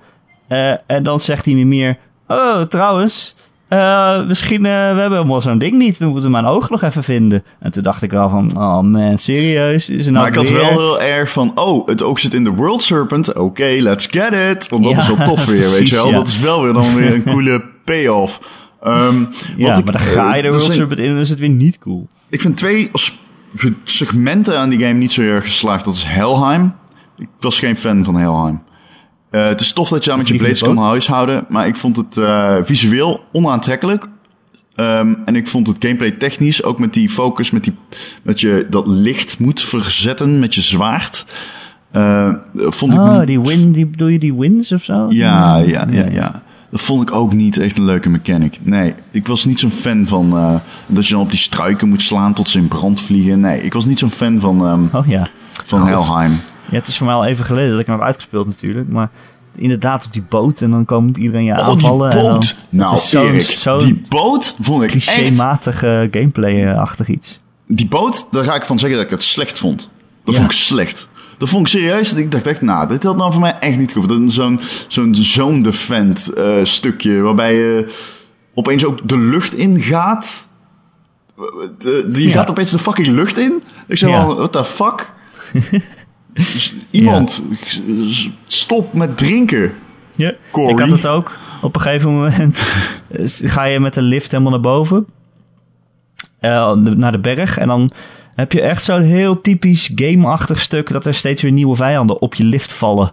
[0.48, 1.96] Eh, en dan zegt die Mimir,
[2.28, 3.34] oh, trouwens,
[3.68, 5.98] eh, misschien, we hebben helemaal zo'n ding niet.
[5.98, 7.44] We moeten mijn oog nog even vinden.
[7.60, 9.90] En toen dacht ik wel van, oh man, serieus?
[9.90, 12.44] Is er nou Maar ik had wel heel erg van, oh, het oog zit in
[12.44, 13.34] de World Serpent.
[13.34, 14.68] Oké, let's get it.
[14.68, 16.06] Want dat Ja, is wel tof weer, weet je wel.
[16.06, 16.12] ja.
[16.12, 18.40] Dat is wel weer dan weer een coole payoff.
[18.82, 19.24] Ehm,
[19.56, 21.48] Ja, ik- maar dan ga je de er World Serpent in en is het weer
[21.48, 22.06] niet cool.
[22.28, 22.90] Ik vind twee
[23.84, 25.84] segmenten aan die game niet zo erg geslaagd.
[25.84, 26.72] Dat is Helheim.
[27.18, 28.62] Ik was geen fan van Helheim.
[29.30, 31.44] Eh, het is tof dat je daar met je blades kan huishouden.
[31.48, 34.06] Maar ik vond het eh, visueel onaantrekkelijk.
[34.74, 37.74] Ehm, en ik vond het gameplay technisch, ook met die focus, met die,
[38.22, 41.26] dat je dat licht moet verzetten met je zwaard.
[41.90, 45.06] eh, vond ik Oh, niet die win, die bedoel je die wins of zo?
[45.08, 46.42] ja, ja, ja, ja.
[46.70, 48.58] Dat vond ik ook niet echt een leuke mechanic.
[48.62, 50.54] Nee, ik was niet zo'n fan van eh,
[50.86, 53.40] dat je dan op die struiken moet slaan tot ze in brand vliegen.
[53.40, 55.28] Nee, ik was niet zo'n fan van, ehm, Oh ja.
[55.64, 55.86] van.
[55.86, 56.40] Helheim.
[56.70, 58.88] Ja, het is voor mij al even geleden dat ik hem heb uitgespeeld natuurlijk.
[58.88, 59.10] Maar
[59.56, 62.10] inderdaad op die boot en dan komt iedereen je Oh, die aanvallen.
[62.10, 62.56] en dan- boot!
[62.68, 65.04] Nou, Erik, zo'n die boot vond ik echt...
[65.14, 67.36] clichématige gameplay-achtig iets.
[67.66, 69.88] Die boot, daar ga ik van zeggen dat ik het slecht vond.
[70.24, 70.40] Dat Ja.
[70.40, 71.07] vond ik slecht.
[71.38, 72.12] Dat vond ik serieus.
[72.12, 74.18] Ik dacht echt, nou, dit had nou voor mij echt niet gehoeven.
[74.20, 77.94] Dat is Zo'n zo'n zone defend eh, stukje waarbij je
[78.54, 80.48] opeens ook de lucht ingaat.
[81.78, 82.34] De, die Ja.
[82.34, 83.62] gaat opeens de fucking lucht in.
[83.86, 84.26] Ik zeg Ja.
[84.26, 85.12] wel, what the fuck?
[86.32, 87.42] Dus iemand,
[88.44, 89.72] stop met drinken.
[90.14, 90.32] Ja.
[90.50, 90.72] Corey.
[90.72, 91.36] Ik had het ook.
[91.62, 92.58] Op een gegeven moment
[93.54, 95.06] ga je met een lift helemaal naar boven.
[96.40, 97.58] Eh, naar de berg.
[97.58, 97.90] En dan
[98.38, 100.90] heb je echt zo'n heel typisch game-achtig stuk...
[100.92, 103.10] dat er steeds weer nieuwe vijanden op je lift vallen.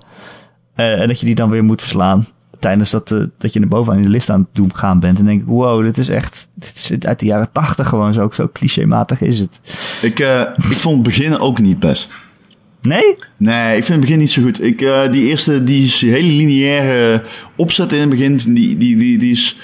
[0.75, 2.27] Eh, en dat je die dan weer moet verslaan.
[2.59, 5.19] Tijdens dat, eh, dat je naar boven aan de lift aan het doen gaan bent.
[5.19, 6.47] En denk ik, wow, dit is echt...
[6.53, 8.29] Dit is uit de jaren tachtig gewoon zo.
[8.33, 9.59] Zo clichématig is het.
[10.01, 12.13] Ik, eh, ik vond het begin ook niet best.
[12.81, 13.15] Nee?
[13.37, 14.63] Nee, ik vind het begin niet zo goed.
[14.63, 14.77] Ik,
[15.11, 17.23] die eerste, die is hele lineaire
[17.55, 19.57] opzet in het begin, die, die, die, die is...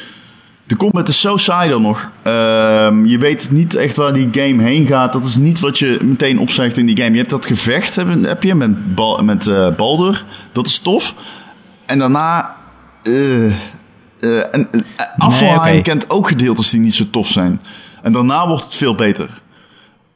[0.71, 2.11] De combat is zo saai dan nog.
[2.23, 5.13] Ehm, je weet niet echt waar die game heen gaat.
[5.13, 7.11] Dat is niet wat je meteen opzegt in die game.
[7.11, 10.25] Je hebt dat gevecht, heb, heb je, met, Bal, met eh, Baldur.
[10.51, 11.15] Dat is tof.
[11.85, 12.55] En daarna...
[14.51, 14.69] en,
[15.17, 15.81] oké.
[15.81, 17.61] kent ook gedeeltes die niet zo tof zijn.
[18.01, 19.29] En daarna wordt het veel beter.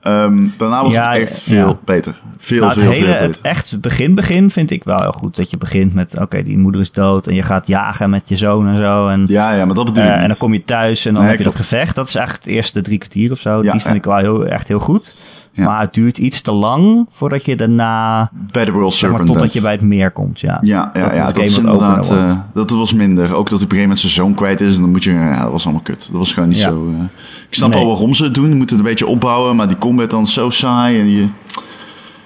[0.05, 1.63] Ehm, daarna wordt Ja, het echt ja.
[1.63, 2.21] veel beter.
[2.37, 3.27] Veel, Nou, het veel, hele, veel beter.
[3.27, 5.35] het echt begin-begin vind ik wel heel goed.
[5.35, 7.27] Dat je begint met, oké, die moeder is dood.
[7.27, 9.07] En je gaat jagen met je zoon en zo.
[9.07, 11.21] En, Ja, ja, maar dat bedoel eh, ik en dan kom je thuis en dan
[11.21, 11.95] Nee, heb je dat gevecht.
[11.95, 13.55] Dat is eigenlijk het eerste drie kwartier of zo.
[13.63, 13.93] Ja, die vind ja.
[13.93, 15.15] ik wel heel, echt heel goed.
[15.51, 15.65] Ja.
[15.65, 19.37] Maar het duurt iets te lang voordat je daarna, Bij de World zeg maar, totdat
[19.41, 19.53] bent.
[19.53, 20.39] je bij het meer komt.
[20.39, 22.09] Ja, Ja, ja, ja de dat is inderdaad...
[22.11, 23.23] eh, dat was minder.
[23.23, 24.75] Ook dat hij op een gegeven moment zijn zoon kwijt is.
[24.75, 25.11] En dan moet je...
[25.11, 25.99] Ja, dat was allemaal kut.
[26.11, 26.69] Dat was gewoon niet Ja.
[26.69, 26.93] zo...
[26.97, 27.03] eh,
[27.49, 27.79] ik snap Nee.
[27.79, 28.49] al waarom ze het doen.
[28.49, 29.55] Je moet het een beetje opbouwen.
[29.55, 30.99] Maar die combat dan zo saai.
[30.99, 31.27] En je...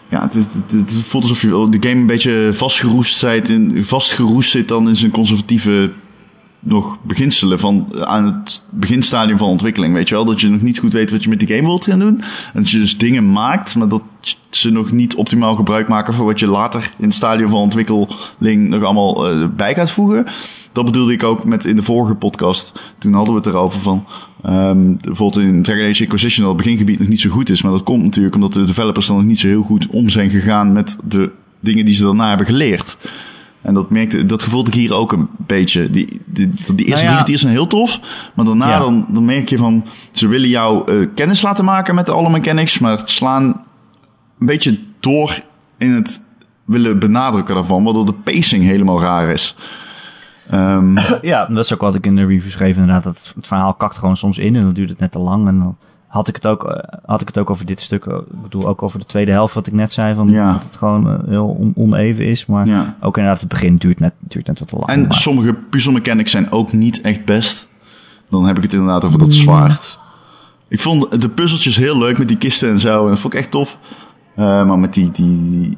[0.10, 3.86] Ja, het, het, het, het voelt alsof je de game een beetje vastgeroest, zit in,
[3.86, 5.92] vastgeroest zit dan in zijn conservatieve
[6.60, 9.94] nog beginselen van aan het beginstadium van ontwikkeling.
[9.94, 11.86] Weet je wel, dat je nog niet goed weet wat je met die game wilt
[11.86, 12.22] gaan doen.
[12.54, 14.02] En dat je dus dingen maakt, maar dat
[14.50, 18.68] ze nog niet optimaal gebruik maken van wat je later in het stadium van ontwikkeling
[18.70, 20.26] nog allemaal eh, bij gaat voegen.
[20.72, 22.72] Dat bedoelde ik ook met in de vorige podcast.
[22.98, 24.06] Toen hadden we het erover van.
[24.44, 27.62] Ehm, bijvoorbeeld in Dragon Age Inquisition dat het begingebied nog niet zo goed is.
[27.62, 30.30] Maar dat komt natuurlijk omdat de developers dan nog niet zo heel goed om zijn
[30.30, 32.98] gegaan met de dingen die ze daarna hebben geleerd.
[33.62, 35.90] En dat, merkte, dat gevoelde ik hier ook een beetje.
[35.90, 37.24] Die, die, die eerste Nou ja.
[37.24, 38.00] drie zijn heel tof.
[38.36, 38.80] Maar daarna Ja.
[38.80, 39.86] dan, dan merk je van...
[40.12, 42.80] Ze willen jou eh, kennis laten maken met alle mechanics.
[42.80, 43.44] Maar het slaan
[44.40, 45.42] een beetje door
[45.78, 46.22] in het
[46.66, 47.84] willen benadrukken daarvan.
[47.84, 49.56] Waardoor de pacing helemaal raar is.
[50.50, 53.04] Ehm, Ja, dat is ook wat ik in de review schreef inderdaad.
[53.04, 55.48] Dat het verhaal kakt gewoon soms in en dan duurt het net te lang.
[55.48, 55.78] En dan
[56.08, 58.06] had ik het ook, eh, had ik het ook over dit stuk.
[58.06, 60.16] eh, Ik bedoel ook over de tweede helft wat ik net zei.
[60.16, 60.52] Van Ja.
[60.52, 62.46] Dat het gewoon eh, heel on- oneven is.
[62.46, 62.96] Maar Ja.
[63.02, 64.90] ook inderdaad het begin duurt net, duurt net wat te lang.
[64.90, 67.68] en maar- sommige puzzel mechanics zijn ook niet echt best.
[68.30, 70.00] Dan heb ik het inderdaad over dat zwaard.
[70.68, 73.04] Ik vond de puzzeltjes heel leuk met die kisten en zo.
[73.04, 73.78] En dat vond ik echt tof.
[74.36, 75.12] Maar met die...
[75.12, 75.78] die, die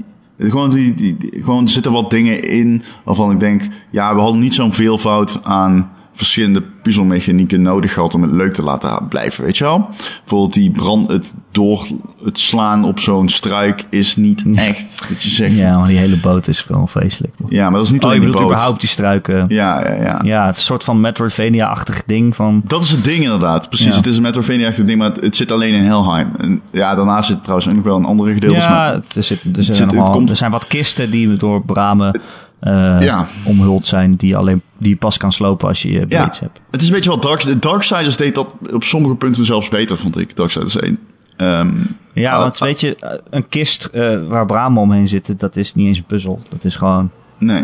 [0.50, 3.68] gewoon, die, die, gewoon zitten wat dingen in waarvan ik denk...
[3.90, 8.62] Ja, we hadden niet zo'n veelvoud aan verschillende puzzelmechanieken nodig gehad om het leuk te
[8.64, 9.90] laten blijven, weet je wel?
[10.20, 11.88] Bijvoorbeeld die brand, het door
[12.24, 15.54] het slaan op zo'n struik is niet echt dat je zegt...
[15.58, 17.34] Ja, ja, maar die hele boot is gewoon vreselijk.
[17.50, 18.52] maar dat is niet Oh, je alleen die bedoelt boot.
[18.52, 19.46] überhaupt die struiken.
[19.48, 20.46] Ja, Ja, ja, ja.
[20.46, 22.62] het is een soort van Metroidvania-achtig ding van...
[22.66, 23.68] Dat is het ding inderdaad.
[23.70, 23.96] Precies, Ja.
[23.96, 26.32] het is een Metroidvania-achtig ding, maar het, het zit alleen in Helheim.
[26.38, 28.58] En ja, daarna zit er trouwens ook nog wel een andere gedeelte.
[28.58, 31.62] Ja, er, zit, er, zijn zit- allemaal- het komt- er zijn wat kisten die door
[31.66, 32.20] Bramen
[32.62, 33.28] eh, Ja.
[33.46, 36.62] omhuld zijn die, alleen, die je pas kan slopen als je je blades hebt.
[36.72, 40.20] Het is een beetje wat Dark, Darksiders deed dat op sommige punten zelfs beter, vond
[40.20, 40.36] ik.
[40.36, 41.00] Darksiders 1.
[41.38, 41.70] Ehm,
[42.14, 42.62] Ja, Ah, want ah.
[42.62, 46.04] weet je, eh, een kist eh, waar bramen omheen zitten, dat is niet eens een
[46.04, 46.42] puzzel.
[46.50, 47.10] Dat is gewoon,
[47.40, 47.64] nee,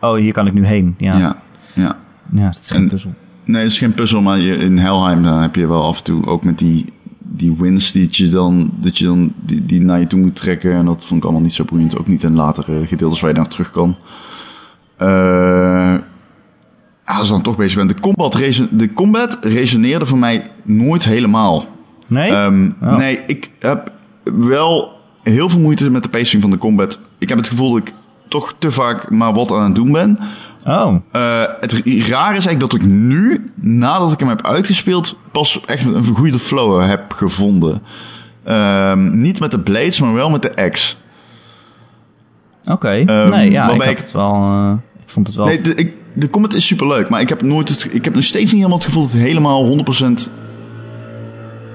[0.00, 0.94] oh, hier kan ik nu heen.
[0.98, 1.36] Ja, ja.
[1.74, 1.96] ja.
[2.32, 2.44] ja.
[2.44, 3.14] dat is geen En- puzzel.
[3.44, 6.04] Nee, het is geen puzzel, maar je, in Helheim dan heb je wel af en
[6.04, 6.92] toe ook met die,
[7.28, 10.72] die wins die je dan, dat je dan die, die naar je toe moet trekken.
[10.72, 11.98] En dat vond ik allemaal niet zo boeiend.
[11.98, 13.96] Ook niet in latere gedeeltes waar je naar terug kan.
[14.96, 15.94] Eh
[17.04, 17.86] als ik dan toch bezig ben.
[17.86, 21.66] De combat, reson- de combat resoneerde voor mij nooit helemaal.
[22.06, 22.30] Nee?
[22.30, 22.96] Ehm, Oh.
[22.96, 23.92] Nee, ik heb
[24.24, 24.90] wel
[25.22, 27.00] heel veel moeite met de pacing van de combat.
[27.18, 27.94] Ik heb het gevoel dat ik
[28.28, 30.18] toch te vaak maar wat aan het doen ben.
[30.64, 31.72] oh, Eh, het
[32.08, 36.38] raar is eigenlijk dat ik nu, nadat ik hem heb uitgespeeld, pas echt een goede
[36.38, 37.82] flow heb gevonden.
[38.44, 40.96] Ehm, niet met de blades, maar wel met de X.
[42.66, 42.88] oké.
[42.88, 44.72] Ehm, nee, ja, ik, ik- het wel, eh,
[45.02, 45.46] ik vond het wel...
[45.46, 48.24] Nee, de, ik, de combat is superleuk, maar ik heb, nooit het, ik heb nog
[48.24, 50.30] steeds niet helemaal het gevoel dat het helemaal 100%...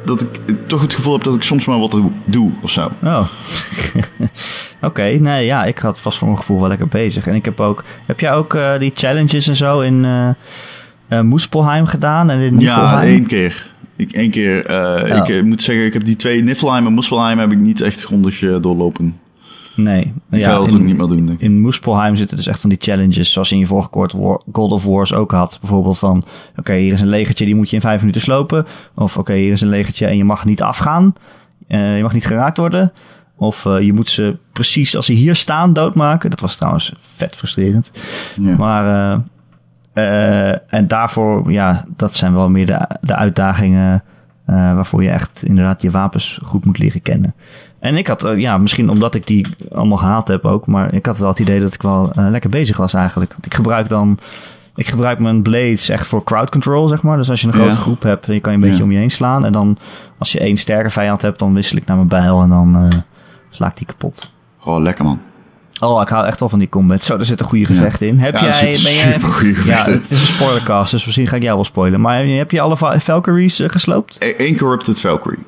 [0.06, 2.91] Dat ik toch het gevoel heb dat ik soms maar wat doe of zo.
[3.04, 3.28] Oh.
[4.82, 7.28] Oké, nee, ja, ik had vast voor mijn gevoel wel lekker bezig.
[7.28, 7.84] En ik heb ook...
[8.06, 10.06] Heb jij ook eh, die challenges en zo in
[11.08, 12.30] eh, Moespelheim gedaan?
[12.30, 13.72] En in Ja, één keer.
[13.95, 14.66] Ik, één keer.
[14.70, 15.28] Oh.
[15.28, 18.39] Ik moet zeggen, ik heb die twee Niflheim en Muspelheim heb ik niet echt grondig
[18.39, 19.20] doorlopen.
[19.76, 20.13] Nee.
[20.32, 21.41] Ik ja, dat in- ook niet meer doen, denk ik.
[21.45, 24.71] In Moespelheim zitten dus echt van die challenges, zoals je in je vorige War- God
[24.71, 25.57] of Wars ook had.
[25.61, 26.24] Bijvoorbeeld van,
[26.55, 28.65] oké, hier is een legertje, die moet je in vijf minuten slopen.
[28.95, 31.13] Of oké, hier is een legertje en je mag niet afgaan.
[31.67, 32.91] Eh, je mag niet geraakt worden.
[33.36, 36.30] Of eh, je moet ze precies als ze hier staan doodmaken.
[36.30, 37.91] Dat was trouwens vet frustrerend.
[38.36, 38.55] Ja.
[38.57, 39.21] Maar,
[39.93, 44.03] eh, en daarvoor, ja, dat zijn wel meer de, de uitdagingen
[44.45, 47.34] waarvoor je echt inderdaad je wapens goed moet leren kennen.
[47.84, 51.06] En ik had, eh, ja, misschien omdat ik die allemaal gehaald heb ook, maar ik
[51.06, 53.32] had wel het idee dat ik wel eh, lekker bezig was eigenlijk.
[53.32, 54.18] Want ik gebruik dan,
[54.76, 57.18] ik gebruik mijn blades echt voor crowd control, zeg maar.
[57.18, 57.76] Dus als je een grote Ja.
[57.76, 58.84] groep hebt, dan kan je een beetje Ja.
[58.84, 59.46] om je heen slaan.
[59.46, 59.78] En dan,
[60.18, 63.00] als je één sterke vijand hebt, dan wissel ik naar mijn bijl en dan eh,
[63.50, 64.32] sla ik die kapot.
[64.64, 65.20] Oh, lekker man.
[65.80, 67.04] Oh, ik hou echt wel van die combat.
[67.04, 68.20] Zo, er zitten goede gevechten in.
[68.20, 69.20] Heb Ja, jij, ben jij,
[69.66, 72.02] ja, het is een spoilercast, dus misschien ga ik jou wel spoilen.
[72.02, 74.34] Maar heb je alle Va- Valkyries gesloopt?
[74.38, 75.40] Eén Corrupted Valkyrie.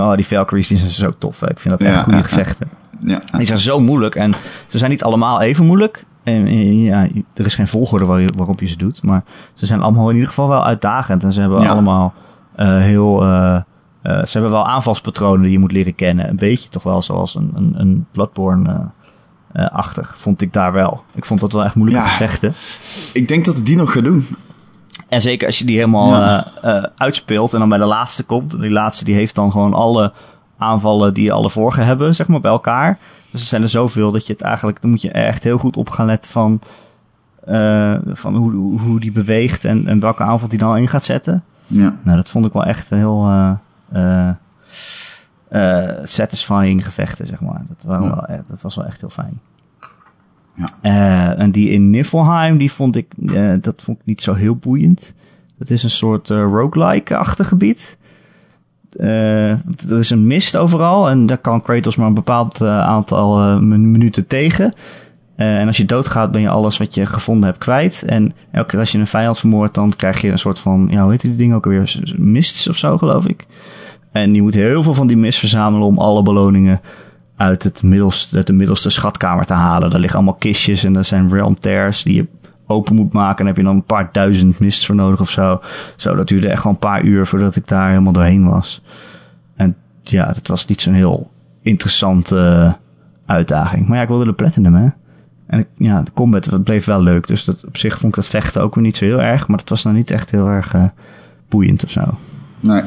[0.00, 1.40] Oh, die Valkyries die zijn zo tof.
[1.40, 1.50] Hè.
[1.50, 2.68] Ik vind dat echt goede gevechten.
[3.04, 3.20] Ja.
[3.36, 4.32] Die zijn zo moeilijk en
[4.66, 6.04] ze zijn niet allemaal even moeilijk.
[6.22, 9.02] En ja, er is geen volgorde waar waarop je ze doet.
[9.02, 9.22] Maar
[9.54, 11.24] ze zijn allemaal in ieder geval wel uitdagend.
[11.24, 11.68] En ze hebben Ja.
[11.68, 12.14] allemaal
[12.56, 13.22] eh, heel...
[13.22, 13.60] eh,
[14.02, 16.28] ze hebben wel aanvalspatronen die je moet leren kennen.
[16.28, 20.14] Een beetje toch wel zoals een, een, een Bloodborne-achtig.
[20.18, 21.02] vond ik daar wel.
[21.14, 22.10] Ik vond dat wel echt moeilijke Ja.
[22.10, 22.54] gevechten.
[23.12, 24.26] Ik denk dat ik die nog ga doen.
[25.10, 26.52] En zeker als je die helemaal Ja.
[26.62, 28.52] eh, eh, uitspeelt en dan bij de laatste komt.
[28.52, 30.12] En die laatste die heeft dan gewoon alle
[30.58, 32.98] aanvallen die alle vorige hebben, zeg maar, bij elkaar.
[33.30, 34.80] Dus er zijn er zoveel dat je het eigenlijk...
[34.80, 36.60] Dan moet je echt heel goed op gaan letten van,
[37.44, 41.44] eh, van hoe, hoe die beweegt en, en welke aanval die dan in gaat zetten.
[41.66, 41.94] Ja.
[42.02, 43.28] Nou, dat vond ik wel echt heel
[46.02, 47.62] satisfying gevechten, zeg maar.
[47.68, 48.24] Dat, waren Ja.
[48.26, 49.40] wel, dat was wel echt heel fijn.
[50.54, 50.68] Ja.
[50.80, 54.56] Eh, en die in Niflheim, die vond ik, eh, dat vond ik niet zo heel
[54.56, 55.14] boeiend.
[55.58, 57.98] Dat is een soort eh, roguelike-achtig gebied.
[58.98, 59.50] Eh,
[59.90, 64.26] er is een mist overal en daar kan Kratos maar een bepaald aantal min- minuten
[64.26, 64.72] tegen.
[65.36, 68.02] En als je doodgaat, ben je alles wat je gevonden hebt kwijt.
[68.06, 71.02] En elke keer als je een vijand vermoordt, dan krijg je een soort van, ja,
[71.02, 72.00] hoe heet die ding ook alweer?
[72.16, 73.46] Mists of zo, geloof ik.
[74.12, 76.80] En je moet heel veel van die mist verzamelen om alle beloningen
[77.40, 79.90] uit, het middelste, uit de middelste schatkamer te halen.
[79.90, 82.26] Daar liggen allemaal kistjes en dat zijn realm tears die je
[82.66, 83.38] open moet maken.
[83.40, 85.60] En heb je dan een paar duizend mists voor nodig of zo.
[85.96, 88.82] Zo, dat duurde echt wel een paar uur voordat ik daar helemaal doorheen was.
[89.56, 91.30] En ja, dat was niet zo'n heel
[91.62, 92.72] interessante eh,
[93.34, 93.86] uitdaging.
[93.88, 94.88] Maar ja, ik wilde de platinum, hè.
[95.46, 97.26] En ik- ja, de combat dat bleef wel leuk.
[97.26, 99.48] Dus dat, op zich vond ik dat vechten ook weer niet zo heel erg.
[99.48, 100.84] Maar het was nou niet echt heel erg eh,
[101.48, 102.02] boeiend of zo.
[102.60, 102.82] Nee.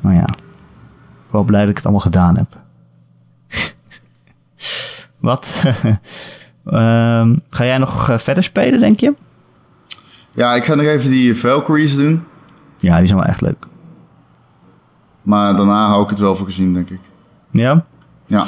[0.00, 2.58] Maar ja, ik ben wel blij dat ik het allemaal gedaan heb.
[5.20, 5.52] Wat?
[6.64, 9.14] Ehm, ga jij nog eh, verder spelen, denk je?
[10.34, 12.24] Ja, ik ga nog even die Valkyries doen.
[12.78, 13.66] Ja, die zijn wel echt leuk.
[15.22, 17.00] Maar daarna hou ik het wel voor gezien, denk ik.
[17.50, 17.84] Ja?
[18.26, 18.46] Ja,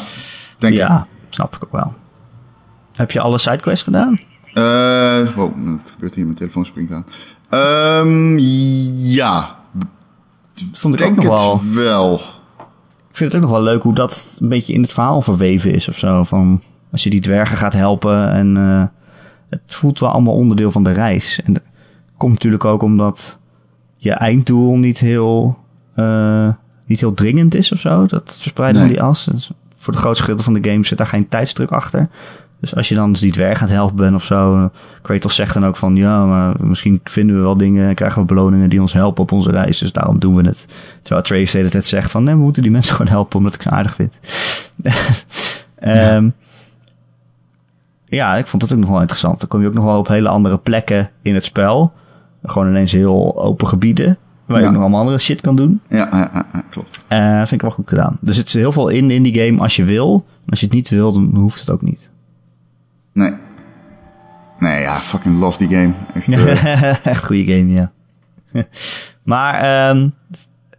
[0.59, 0.79] denk ik.
[0.79, 1.95] ja, snap ik ook wel.
[2.93, 4.19] Heb je alle sidequests gedaan?
[4.55, 7.07] Eh, wow, het gebeurt hier, mijn telefoon springt aan.
[7.49, 8.39] Ehm,
[8.99, 9.57] ja,
[10.73, 12.21] vond ik ook denk nog het wel.
[13.13, 15.73] Ik vind het ook nog wel leuk hoe dat een beetje in het verhaal verweven
[15.73, 16.25] is of zo.
[16.25, 18.85] Van als je die dwergen gaat helpen en eh,
[19.51, 21.41] het voelt wel allemaal onderdeel van de reis.
[21.45, 21.63] En dat
[22.17, 23.39] komt natuurlijk ook omdat
[23.97, 25.59] je einddoel niet heel,
[25.95, 26.49] eh,
[26.87, 28.07] niet heel dringend is of zo.
[28.07, 28.91] Dat verspreiden Nee.
[28.91, 29.25] van die as.
[29.25, 32.09] Dus voor de grootste gedeelte van de game zit daar geen tijdsdruk achter.
[32.63, 34.71] Dus als je dan dus die dwerg aan het helpen bent of zo.
[35.03, 38.27] Kratos zegt dan ook van ja, maar misschien vinden we wel dingen en krijgen we
[38.27, 39.79] beloningen die ons helpen op onze reis.
[39.79, 40.67] Dus daarom doen we het.
[41.03, 43.55] Terwijl Atreus de hele tijd zegt van nee, we moeten die mensen gewoon helpen omdat
[43.55, 44.13] ik ze aardig vind.
[45.79, 46.29] Ehm,
[48.07, 49.41] ja, ik vond dat ook nog wel interessant.
[49.41, 51.93] Dan kom je ook nog wel op hele andere plekken in het spel.
[52.45, 54.19] Gewoon ineens heel open gebieden.
[54.47, 54.71] Waar je Ja.
[54.71, 55.81] nog allemaal andere shit kan doen.
[55.89, 57.05] Ja, ja, ja, ja, klopt.
[57.09, 58.19] Eh vind ik wel goed gedaan.
[58.25, 60.25] Er zit heel veel in in die game als je wil.
[60.45, 62.11] En als je het niet wil, dan hoeft het ook niet.
[63.13, 63.33] Nee.
[64.59, 65.93] Nee, ja, fucking love die game.
[66.15, 66.29] Echt,
[67.07, 67.93] Echt goede game, ja.
[69.33, 70.09] maar ehm,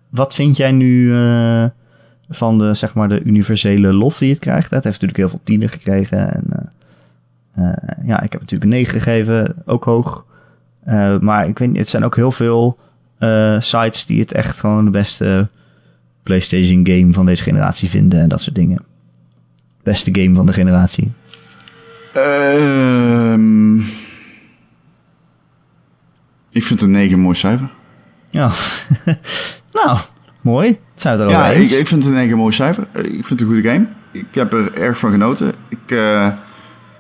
[0.10, 1.66] wat vind jij nu eh,
[2.30, 4.70] van de, zeg maar, de universele lof die het krijgt?
[4.70, 6.34] Het heeft natuurlijk heel veel tienen gekregen.
[6.34, 6.72] En,
[7.54, 10.26] eh, ja, ik heb natuurlijk een 9 gegeven, ook hoog.
[11.20, 12.78] Maar ik weet niet, het zijn ook heel veel
[13.60, 15.48] sites die het echt gewoon de beste
[16.24, 18.82] PlayStation game van deze generatie vinden en dat soort dingen.
[19.84, 21.12] Beste game van de generatie.
[22.14, 23.78] Ehm,
[26.52, 27.70] ik vind een 9 een mooi cijfer.
[28.30, 28.52] Ja.
[29.72, 29.98] nou,
[30.42, 30.80] mooi.
[30.96, 31.72] Zijn we het erover Ja, ik, eens?
[31.72, 32.88] ik vind het een 9 een mooi cijfer.
[32.92, 33.86] Eh, Ik vind het een goede game.
[34.12, 35.54] Ik heb er erg van genoten.
[35.70, 36.28] Ik eh,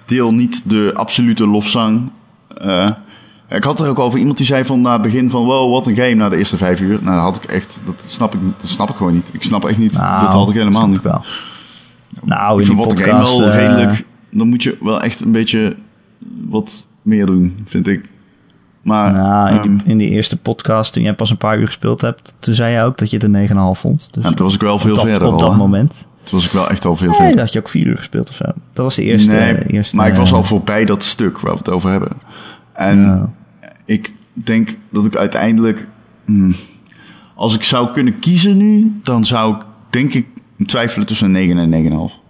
[0.06, 2.12] deel niet de absolute lofzang.
[2.58, 2.90] Eh,
[3.50, 5.88] ik had er ook over iemand die zei van na het begin van wow, wat
[5.88, 7.00] een game na de eerste vijf uur.
[7.02, 9.30] Nou, dat had ik echt, dat snap ik, dat snap ik gewoon niet.
[9.34, 11.02] Ik snap echt niet, Nou, dat had ik helemaal niet.
[11.02, 11.26] wel.
[12.24, 14.04] Nou, Ik in vind wat een game wel redelijk,
[14.34, 15.76] dan moet je wel echt een beetje
[16.48, 18.12] wat meer doen, vind ik.
[18.82, 21.66] Maar, Nou, in, ehm, die, in die eerste podcast, toen jij pas een paar uur
[21.66, 24.14] gespeeld hebt, toen zei jij ook dat je het een 9,5 vond.
[24.14, 26.08] Dus ja, toen was ik wel veel dat, verder op al, dat moment.
[26.24, 27.36] Toen was ik wel echt al veel Nee, verder.
[27.36, 28.46] dat had je ook vier uur gespeeld of zo.
[28.46, 29.32] Dat was de eerste.
[29.32, 32.12] nee, eerste maar ik was eh, al voorbij dat stuk waar we het over hebben.
[32.74, 33.34] En
[33.86, 35.88] ik denk dat ik uiteindelijk...
[36.26, 36.56] hmm,
[37.36, 40.28] als ik zou kunnen kiezen nu, dan zou ik denk ik
[40.66, 42.24] twijfelen tussen een 9 en een 9,5.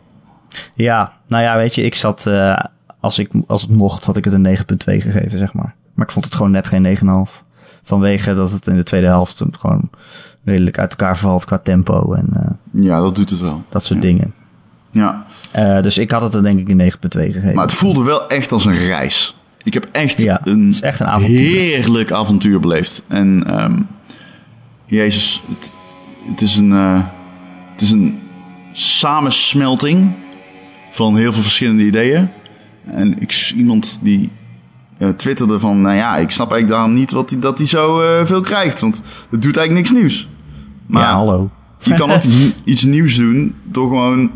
[0.73, 2.59] Ja, nou ja, weet je, ik zat, eh,
[2.99, 5.75] als, ik, als het mocht, had ik het een 9,2 gegeven, zeg maar.
[5.93, 7.43] Maar ik vond het gewoon net geen 9,5.
[7.83, 9.89] Vanwege dat het in de tweede helft gewoon
[10.45, 13.63] redelijk uit elkaar valt qua tempo en eh, Ja, dat doet het wel.
[13.69, 14.33] dat soort dingen.
[14.91, 17.53] Ja, Eh, dus ik had het dan denk ik een 9,2 gegeven.
[17.55, 19.35] maar het voelde wel echt als een reis.
[19.63, 21.37] Ik heb echt Ja, een, het is echt een avontuur.
[21.39, 23.03] heerlijk avontuur beleefd.
[23.07, 23.79] En ehm
[24.85, 25.71] Jezus, het,
[26.31, 26.71] het is een,
[27.71, 28.19] het is een
[28.71, 30.11] samensmelting
[30.93, 32.29] van heel veel verschillende ideeën.
[32.85, 34.29] En ik, iemand die
[34.97, 38.01] eh, twitterde van, nou ja, ik snap eigenlijk daarom niet wat hij, dat hij zo
[38.01, 38.79] eh, veel krijgt.
[38.79, 40.27] Want het doet eigenlijk niks nieuws.
[40.85, 41.49] Maar ja, hallo.
[41.79, 42.21] je kan ook
[42.63, 44.31] iets nieuws doen door gewoon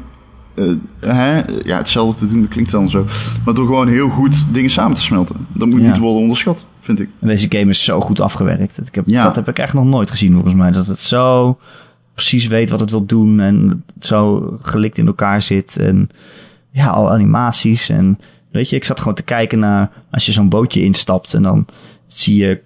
[0.56, 0.66] eh,
[1.00, 2.42] hè, ja, hetzelfde te doen.
[2.42, 3.06] Dat klinkt dan zo.
[3.46, 5.48] Maar door gewoon heel goed dingen samen te smelten.
[5.54, 5.88] Dat moet Ja.
[5.88, 7.10] niet worden onderschat, vind ik.
[7.20, 8.78] En deze game is zo goed afgewerkt.
[8.88, 9.24] Ik heb, Ja.
[9.24, 10.72] Dat heb ik echt nog nooit gezien volgens mij.
[10.72, 11.58] Dat het zo
[12.14, 13.40] precies weet wat het wil doen.
[13.40, 15.78] En zo gelikt in elkaar zit.
[15.78, 16.10] En
[16.78, 17.90] ja, al animaties.
[17.90, 18.20] En
[18.52, 21.34] weet je, ik zat gewoon te kijken naar als je zo'n bootje instapt.
[21.34, 21.66] En dan
[22.08, 22.62] zie je,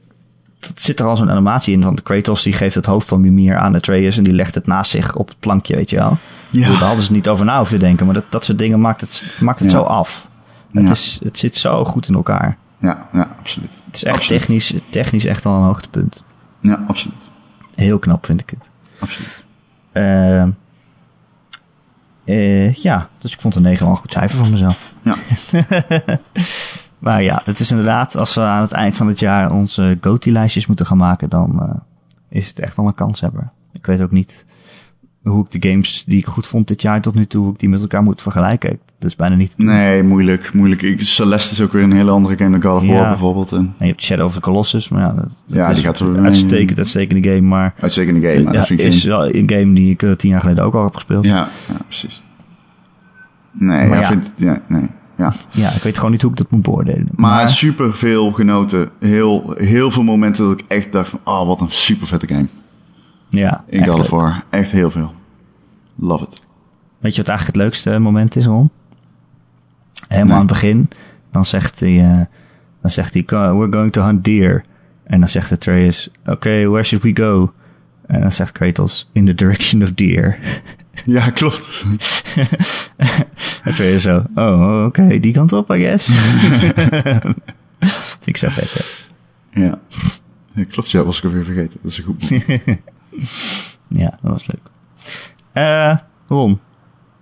[0.59, 1.81] dat zit er al zo'n animatie in.
[1.83, 4.17] Van de Kratos die geeft het hoofd van Mimir aan Atreus.
[4.17, 6.17] En die legt het naast zich op het plankje, weet je wel.
[6.49, 6.67] Ja.
[6.69, 8.05] Daar hadden ze niet over na hoeven denken.
[8.05, 9.77] Maar dat, dat soort dingen maakt het, maakt het Ja.
[9.77, 10.27] zo af.
[10.71, 10.91] Het, Ja.
[10.91, 12.57] is, het zit zo goed in elkaar.
[12.79, 13.69] Ja, ja, absoluut.
[13.85, 14.39] Het is echt Absoluut.
[14.41, 16.23] technisch, technisch echt wel een hoogtepunt.
[16.61, 17.17] Ja, absoluut.
[17.75, 18.69] Heel knap vind ik het.
[18.99, 19.43] absoluut.
[19.91, 20.47] Eh,
[22.31, 24.93] eh, ja, dus ik vond een 9 wel een goed cijfer van mezelf.
[25.01, 25.15] Ja.
[27.01, 30.67] Maar ja, het is inderdaad, als we aan het eind van het jaar onze GOTY-lijstjes
[30.67, 31.75] moeten gaan maken, dan eh,
[32.29, 33.51] is het echt wel een kanshebber.
[33.73, 34.45] Ik weet ook niet
[35.23, 37.59] hoe ik de games die ik goed vond dit jaar tot nu toe, hoe ik
[37.59, 38.79] die met elkaar moet vergelijken.
[38.99, 39.53] Dat is bijna niet.
[39.57, 40.81] Nee, moeilijk, moeilijk.
[40.81, 42.93] Ik, Celeste is ook weer een hele andere game dan God of Ja.
[42.93, 43.51] War bijvoorbeeld.
[43.51, 45.83] En En je hebt Shadow of the Colossus, maar ja, dat, dat Ja, is die
[45.85, 49.03] gaat er- een uitstekend, uitstekende game, maar uitstekende game, maar ja, dat vind ik is
[49.03, 51.25] wel een game die ik eh, tien jaar geleden ook al heb gespeeld.
[51.25, 52.21] Ja, ja, precies.
[53.51, 54.07] Nee, Maar ja.
[54.07, 55.33] Vind, ja, nee, ja.
[55.51, 57.07] Ja, ik weet gewoon niet hoe ik dat moet beoordelen.
[57.15, 58.89] Maar, super veel genoten.
[58.99, 62.47] Heel, heel veel momenten dat ik echt dacht van, oh, wat een super vette game.
[63.39, 64.09] Ja, In God of.
[64.09, 64.43] War.
[64.49, 65.13] Echt heel veel.
[65.95, 66.41] Love it.
[66.99, 68.69] Weet je wat eigenlijk het leukste moment is, Ron?
[70.07, 70.35] Helemaal Nee.
[70.35, 70.89] aan het begin,
[71.31, 72.25] dan zegt hij, eh,
[72.81, 74.63] dan zegt hij, "Go- we're going to hunt deer.
[75.03, 77.53] En dan zegt Atreus, oké, where should we go?
[78.07, 80.37] En dan zegt Kratos, in the direction of deer.
[81.05, 81.85] Ja, klopt.
[83.63, 86.09] Atreus zo, oh, oké, die kant op, I guess.
[88.25, 88.83] Ik zo vet, hè?
[89.61, 89.79] Ja.
[90.69, 91.79] klopt, ja, was ik alweer vergeten.
[91.81, 92.79] Dat is een goed moment.
[93.87, 94.61] Ja, dat was leuk.
[95.51, 95.97] Eh,
[96.27, 96.59] Ron,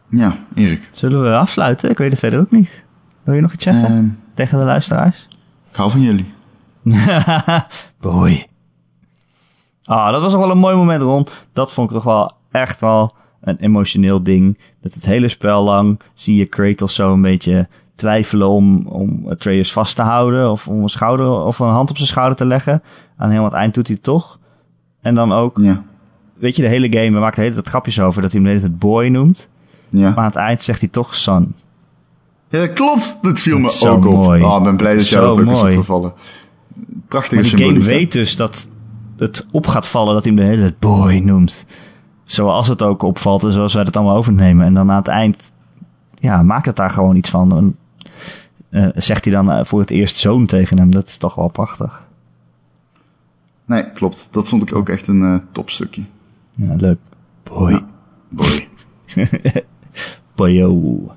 [0.09, 0.89] Ja, Erik.
[0.91, 1.89] zullen we afsluiten?
[1.89, 2.85] Ik weet het verder ook niet.
[3.23, 5.27] Wil je nog iets zeggen Ehm, tegen de luisteraars?
[5.69, 6.33] ik hou van jullie.
[8.01, 8.47] Boy.
[9.83, 11.27] Ah, dat was nog wel een mooi moment, Ron.
[11.53, 14.59] Dat vond ik toch wel echt wel een emotioneel ding.
[14.81, 19.71] Dat het hele spel lang zie je Kratos zo een beetje twijfelen om, om Atreus
[19.71, 22.83] vast te houden of om een schouder of een hand op zijn schouder te leggen.
[23.17, 24.39] Aan helemaal het eind doet hij het toch.
[25.02, 25.84] En dan ook, Ja.
[26.34, 28.50] weet je, de hele game, we maken de hele tijd grapjes over dat hij hem
[28.50, 29.50] de hele tijd boy noemt.
[29.89, 30.10] Ja.
[30.10, 31.54] Maar aan het eind zegt hij toch son.
[32.50, 33.18] ja, klopt.
[33.22, 34.14] Dat viel Dat me is ook op.
[34.16, 34.43] mooi.
[34.43, 35.72] Oh, ik ben blij dat jou dat ook is mooi.
[35.78, 36.14] opgevallen.
[37.08, 37.88] Prachtige Maar die game symboliek.
[37.91, 37.97] hè?
[37.97, 38.68] weet dus dat
[39.18, 41.66] het op gaat vallen dat hij hem de hele tijd boy noemt.
[42.24, 44.66] Zoals het ook opvalt en zoals wij het allemaal overnemen.
[44.66, 45.52] En dan aan het eind,
[46.20, 47.58] ja, maakt het daar gewoon iets van.
[47.58, 47.76] En,
[48.70, 50.91] eh, zegt hij dan eh, voor het eerst zoon tegen hem.
[50.91, 52.04] Dat is toch wel prachtig.
[53.70, 54.28] Nee, klopt.
[54.32, 56.03] Dat vond ik ook echt een eh, topstukje.
[56.55, 56.97] Ja, leuk.
[57.43, 57.72] Boy.
[57.72, 57.86] Ja.
[58.30, 58.67] Boy.
[60.36, 61.11] Boyo.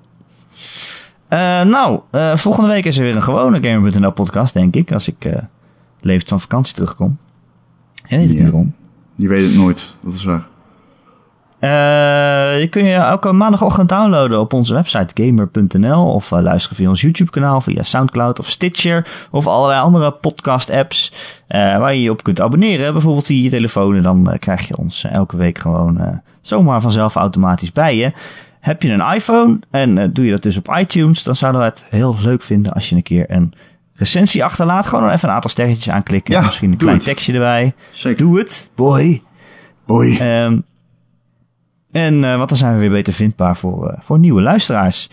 [1.29, 4.93] Eh, nou, eh, volgende week is er weer een gewone Gamer.nl podcast, denk ik.
[4.93, 5.29] Als ik
[6.01, 7.17] levend van vakantie terugkom.
[8.07, 8.45] En weet het Ja.
[8.45, 8.75] niet om.
[9.15, 9.95] Je weet het nooit.
[10.01, 10.47] Dat is waar.
[11.63, 16.89] Eh, je kun je elke maandagochtend downloaden op onze website gamer.nl of eh, luisteren via
[16.89, 21.13] ons YouTube kanaal, via Soundcloud of Stitcher of allerlei andere podcast apps
[21.47, 22.93] eh, waar je je op kunt abonneren.
[22.93, 27.73] Bijvoorbeeld via je telefoon en dan krijg je ons elke week gewoon zomaar vanzelf automatisch
[27.73, 28.13] bij je.
[28.61, 31.85] Heb je een iPhone en doe je dat dus op iTunes, dan zouden we het
[31.91, 33.53] heel leuk vinden als je een keer een
[33.95, 34.87] recensie achterlaat.
[34.87, 37.05] Gewoon even een aantal sterretjes aanklikken Ja, en misschien een klein het.
[37.05, 37.75] tekstje erbij.
[37.91, 38.25] Zeker.
[38.25, 39.23] Doe het, boy.
[39.87, 40.17] Boy.
[40.17, 40.59] Ehm,
[41.93, 45.09] en eh, wat dan zijn we weer beter vindbaar voor, eh, voor nieuwe luisteraars.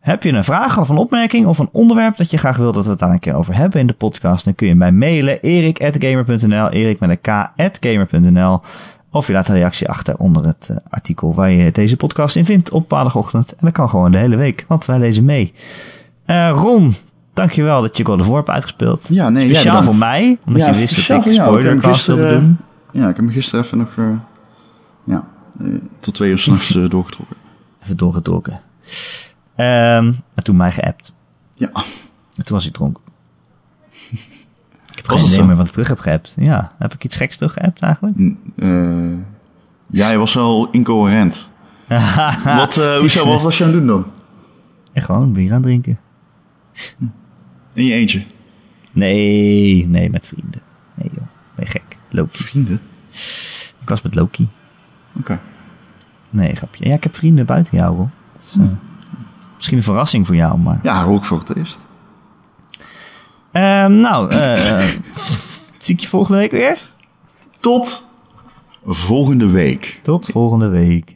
[0.00, 2.84] Heb je een vraag of een opmerking of een onderwerp dat je graag wil dat
[2.84, 5.40] we het daar een keer over hebben in de podcast, dan kun je mij mailen
[5.42, 7.20] erik.gamer.nl, erik met een
[7.78, 8.60] k.gamer.nl.
[9.10, 12.44] Of je laat een reactie achter onder het eh, artikel waar je deze podcast in
[12.44, 13.50] vindt op maandagochtend.
[13.50, 15.52] En dat kan gewoon de hele week, want wij lezen mee.
[16.24, 16.94] Eh, Ron,
[17.34, 19.06] dankjewel dat je God of War hebt uitgespeeld.
[19.08, 22.22] Ja, nee, Speciaal voor mij, omdat Ja, je wist dat ik heb hem spoilercast wilde
[22.22, 22.56] gisteren-
[22.92, 23.02] doen.
[23.02, 23.94] Ja, ik heb me gisteren even nog...
[25.62, 27.36] eh, eh, tot twee uur s'nachts uh, doorgetrokken.
[27.82, 28.60] Even doorgetrokken.
[29.54, 31.12] Ehm, en toen mij geappt.
[31.52, 31.70] Ja.
[32.36, 33.02] En toen was ik dronken.
[34.92, 35.46] Ik heb Was geen idee zo?
[35.46, 36.34] meer wat ik terug heb geappt.
[36.38, 38.16] Ja, heb ik iets geks terug geappt eigenlijk?
[38.18, 41.48] N- eh, ja, je was wel incoherent.
[42.44, 44.12] wat, eh, hoezo, wat was je aan het doen dan?
[44.92, 45.98] En gewoon bier aan het drinken.
[47.74, 48.24] In je eentje?
[48.92, 50.62] Nee, nee, met vrienden.
[50.94, 51.96] Nee joh, ben je gek.
[52.10, 52.42] Loki.
[52.44, 52.80] Vrienden?
[53.80, 54.48] Ik was met Loki.
[55.18, 55.40] Oké.
[56.32, 56.88] Nee, grapje.
[56.88, 58.10] Ja, ik heb vrienden buiten jou hoor.
[58.32, 58.66] Dat is, eh,
[59.56, 60.80] misschien een verrassing voor jou, maar...
[60.82, 61.80] Ja, hoor ik voor het eerst.
[63.52, 64.88] Ehm, nou, eh, eh,
[65.78, 66.90] zie ik je volgende week weer?
[67.60, 68.06] Tot
[68.84, 70.00] volgende week.
[70.02, 71.14] Tot volgende week.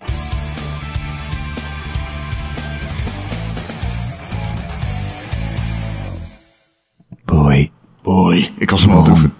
[7.24, 7.70] Boy.
[8.02, 8.52] Boy.
[8.56, 9.34] Ik was hem al aan het oefenen.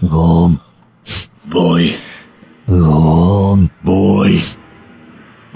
[0.00, 0.60] Ron.
[1.42, 1.96] Boy.
[2.66, 3.70] Ron.
[3.80, 4.40] Boy.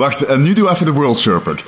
[0.03, 1.63] Wacht, en nu doe even de World Serpent.